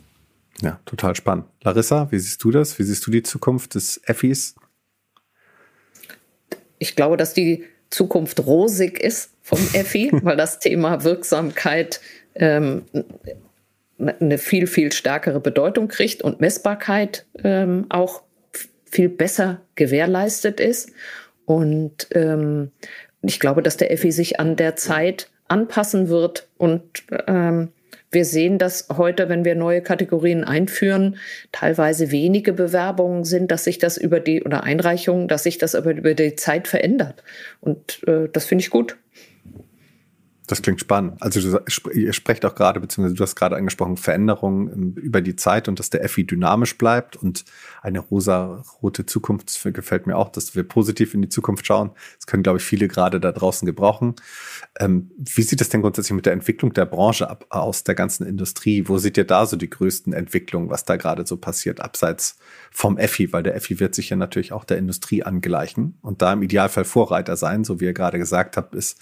[0.61, 1.45] Ja, total spannend.
[1.63, 2.77] Larissa, wie siehst du das?
[2.77, 4.55] Wie siehst du die Zukunft des Effis?
[6.79, 12.01] Ich glaube, dass die Zukunft rosig ist vom Effi, weil das Thema Wirksamkeit
[12.35, 12.83] ähm,
[13.99, 18.21] eine viel, viel stärkere Bedeutung kriegt und Messbarkeit ähm, auch
[18.85, 20.91] viel besser gewährleistet ist.
[21.45, 22.71] Und ähm,
[23.21, 26.83] ich glaube, dass der Effi sich an der Zeit anpassen wird und
[27.27, 27.69] ähm,
[28.09, 31.17] wir sehen, dass heute, wenn wir neue Kategorien einführen,
[31.51, 35.91] teilweise wenige Bewerbungen sind, dass sich das über die oder Einreichungen, dass sich das aber
[35.91, 37.23] über die Zeit verändert.
[37.59, 38.97] Und äh, das finde ich gut.
[40.47, 41.21] Das klingt spannend.
[41.21, 45.67] Also du, ihr sprecht auch gerade, beziehungsweise du hast gerade angesprochen, Veränderungen über die Zeit
[45.67, 47.43] und dass der FI dynamisch bleibt und
[47.81, 51.91] eine rosa-rote Zukunft gefällt mir auch, dass wir positiv in die Zukunft schauen.
[52.15, 54.15] Das können, glaube ich, viele gerade da draußen gebrauchen.
[54.79, 58.25] Ähm, wie sieht es denn grundsätzlich mit der Entwicklung der Branche ab, aus der ganzen
[58.25, 58.87] Industrie?
[58.87, 62.37] Wo seht ihr da so die größten Entwicklungen, was da gerade so passiert, abseits
[62.71, 63.33] vom FI?
[63.33, 66.85] Weil der FI wird sich ja natürlich auch der Industrie angleichen und da im Idealfall
[66.85, 68.97] Vorreiter sein, so wie ihr gerade gesagt habt, ist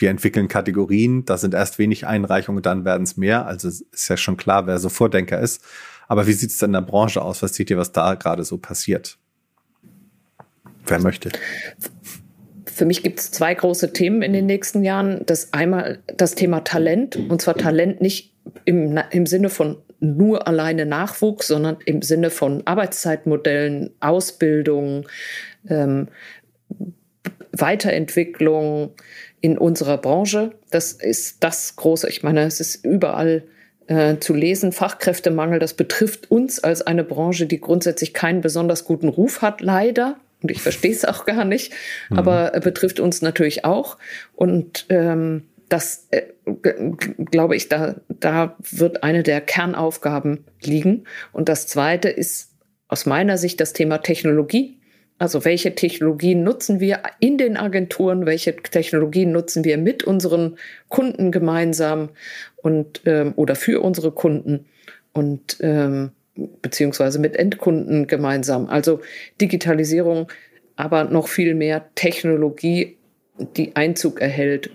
[0.00, 3.46] wir entwickeln Kategorien, da sind erst wenig Einreichungen, dann werden es mehr.
[3.46, 5.62] Also ist ja schon klar, wer so Vordenker ist.
[6.08, 7.42] Aber wie sieht es denn in der Branche aus?
[7.42, 9.18] Was seht ihr, was da gerade so passiert?
[10.86, 11.30] Wer möchte?
[12.66, 15.22] Für mich gibt es zwei große Themen in den nächsten Jahren.
[15.26, 18.34] Das einmal das Thema Talent, und zwar Talent nicht
[18.64, 25.06] im, im Sinne von nur alleine Nachwuchs, sondern im Sinne von Arbeitszeitmodellen, Ausbildung,
[25.68, 26.08] ähm,
[27.52, 28.94] Weiterentwicklung,
[29.40, 30.52] in unserer Branche.
[30.70, 33.44] Das ist das große, ich meine, es ist überall
[33.86, 39.08] äh, zu lesen, Fachkräftemangel, das betrifft uns als eine Branche, die grundsätzlich keinen besonders guten
[39.08, 40.16] Ruf hat, leider.
[40.42, 41.72] Und ich verstehe es auch gar nicht,
[42.08, 42.18] mhm.
[42.18, 43.98] aber äh, betrifft uns natürlich auch.
[44.34, 46.22] Und ähm, das, äh,
[47.24, 51.04] glaube ich, da, da wird eine der Kernaufgaben liegen.
[51.32, 52.50] Und das Zweite ist
[52.88, 54.79] aus meiner Sicht das Thema Technologie.
[55.20, 60.56] Also welche Technologien nutzen wir in den Agenturen, welche Technologien nutzen wir mit unseren
[60.88, 62.08] Kunden gemeinsam
[62.56, 64.64] und ähm, oder für unsere Kunden
[65.12, 66.12] und ähm,
[66.62, 68.66] beziehungsweise mit Endkunden gemeinsam.
[68.70, 69.02] Also
[69.42, 70.32] Digitalisierung,
[70.76, 72.96] aber noch viel mehr Technologie,
[73.58, 74.70] die Einzug erhält,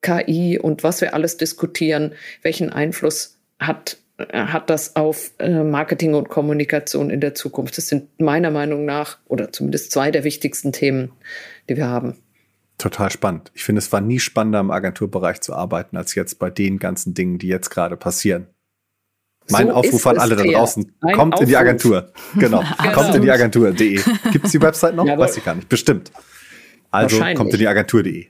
[0.00, 3.98] KI und was wir alles diskutieren, welchen Einfluss hat
[4.32, 7.76] hat das auf äh, Marketing und Kommunikation in der Zukunft?
[7.78, 11.12] Das sind meiner Meinung nach oder zumindest zwei der wichtigsten Themen,
[11.68, 12.18] die wir haben.
[12.78, 13.52] Total spannend.
[13.54, 17.14] Ich finde, es war nie spannender im Agenturbereich zu arbeiten, als jetzt bei den ganzen
[17.14, 18.48] Dingen, die jetzt gerade passieren.
[19.50, 21.44] Mein so Aufruf an alle da draußen, Ein kommt Aufruf.
[21.44, 22.12] in die Agentur.
[22.36, 22.92] Genau, genau.
[22.92, 24.00] kommt in die Agentur.de.
[24.32, 25.06] Gibt es die Website noch?
[25.06, 25.24] Jawohl.
[25.24, 25.68] Weiß ich gar nicht.
[25.68, 26.12] Bestimmt.
[26.90, 28.26] Also kommt in die Agentur.de.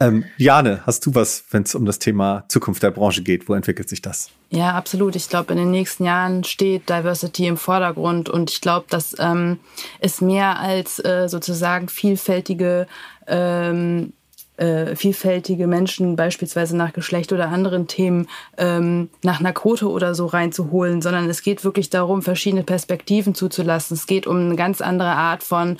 [0.00, 3.48] Ähm, Jane, hast du was, wenn es um das Thema Zukunft der Branche geht?
[3.48, 4.30] Wo entwickelt sich das?
[4.50, 5.16] Ja, absolut.
[5.16, 9.58] Ich glaube, in den nächsten Jahren steht Diversity im Vordergrund und ich glaube, dass ähm,
[9.98, 12.86] es mehr als äh, sozusagen vielfältige
[13.26, 14.12] ähm,
[14.58, 20.26] äh, vielfältige Menschen beispielsweise nach Geschlecht oder anderen Themen ähm, nach einer Quote oder so
[20.26, 23.96] reinzuholen, sondern es geht wirklich darum, verschiedene Perspektiven zuzulassen.
[23.96, 25.76] Es geht um eine ganz andere Art von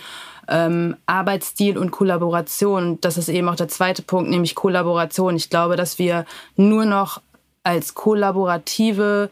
[0.48, 3.00] ähm, Arbeitsstil und Kollaboration.
[3.00, 5.36] Das ist eben auch der zweite Punkt, nämlich Kollaboration.
[5.36, 6.24] Ich glaube, dass wir
[6.56, 7.20] nur noch
[7.62, 9.30] als kollaborative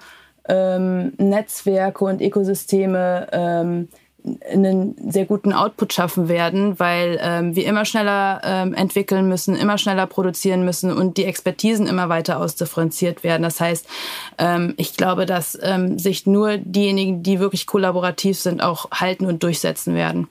[0.49, 3.89] ähm, Netzwerke und Ökosysteme ähm,
[4.51, 9.79] einen sehr guten Output schaffen werden, weil ähm, wir immer schneller ähm, entwickeln müssen, immer
[9.79, 13.43] schneller produzieren müssen und die Expertisen immer weiter ausdifferenziert werden.
[13.43, 13.87] Das heißt,
[14.39, 19.43] ähm, ich glaube, dass ähm, sich nur diejenigen, die wirklich kollaborativ sind, auch halten und
[19.43, 20.29] durchsetzen werden.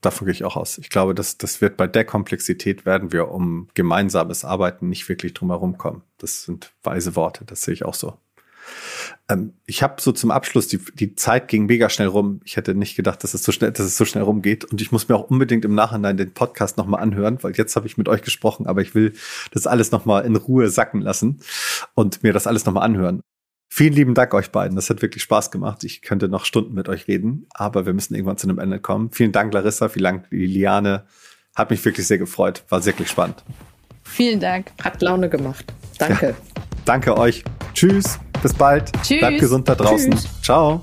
[0.00, 0.78] Davon gehe ich auch aus.
[0.78, 5.34] Ich glaube, dass das wird bei der Komplexität werden wir um gemeinsames Arbeiten nicht wirklich
[5.34, 6.02] drum herum kommen.
[6.18, 8.16] Das sind weise Worte, das sehe ich auch so.
[9.28, 12.40] Ähm, ich habe so zum Abschluss, die, die Zeit ging mega schnell rum.
[12.44, 14.64] Ich hätte nicht gedacht, dass es so schnell, dass es so schnell rumgeht.
[14.64, 17.86] Und ich muss mir auch unbedingt im Nachhinein den Podcast nochmal anhören, weil jetzt habe
[17.86, 19.14] ich mit euch gesprochen, aber ich will
[19.52, 21.40] das alles nochmal in Ruhe sacken lassen
[21.94, 23.22] und mir das alles nochmal anhören.
[23.72, 24.74] Vielen lieben Dank euch beiden.
[24.74, 25.84] Das hat wirklich Spaß gemacht.
[25.84, 29.12] Ich könnte noch Stunden mit euch reden, aber wir müssen irgendwann zu einem Ende kommen.
[29.12, 29.88] Vielen Dank, Larissa.
[29.88, 31.04] Vielen Dank, Liliane.
[31.54, 32.64] Hat mich wirklich sehr gefreut.
[32.68, 33.44] War wirklich spannend.
[34.02, 34.72] Vielen Dank.
[34.82, 35.72] Hat Laune gemacht.
[35.98, 36.30] Danke.
[36.30, 37.44] Ja, danke euch.
[37.72, 38.18] Tschüss.
[38.42, 38.90] Bis bald.
[39.04, 39.20] Tschüss.
[39.20, 40.10] Bleibt gesund da draußen.
[40.10, 40.28] Tschüss.
[40.42, 40.82] Ciao.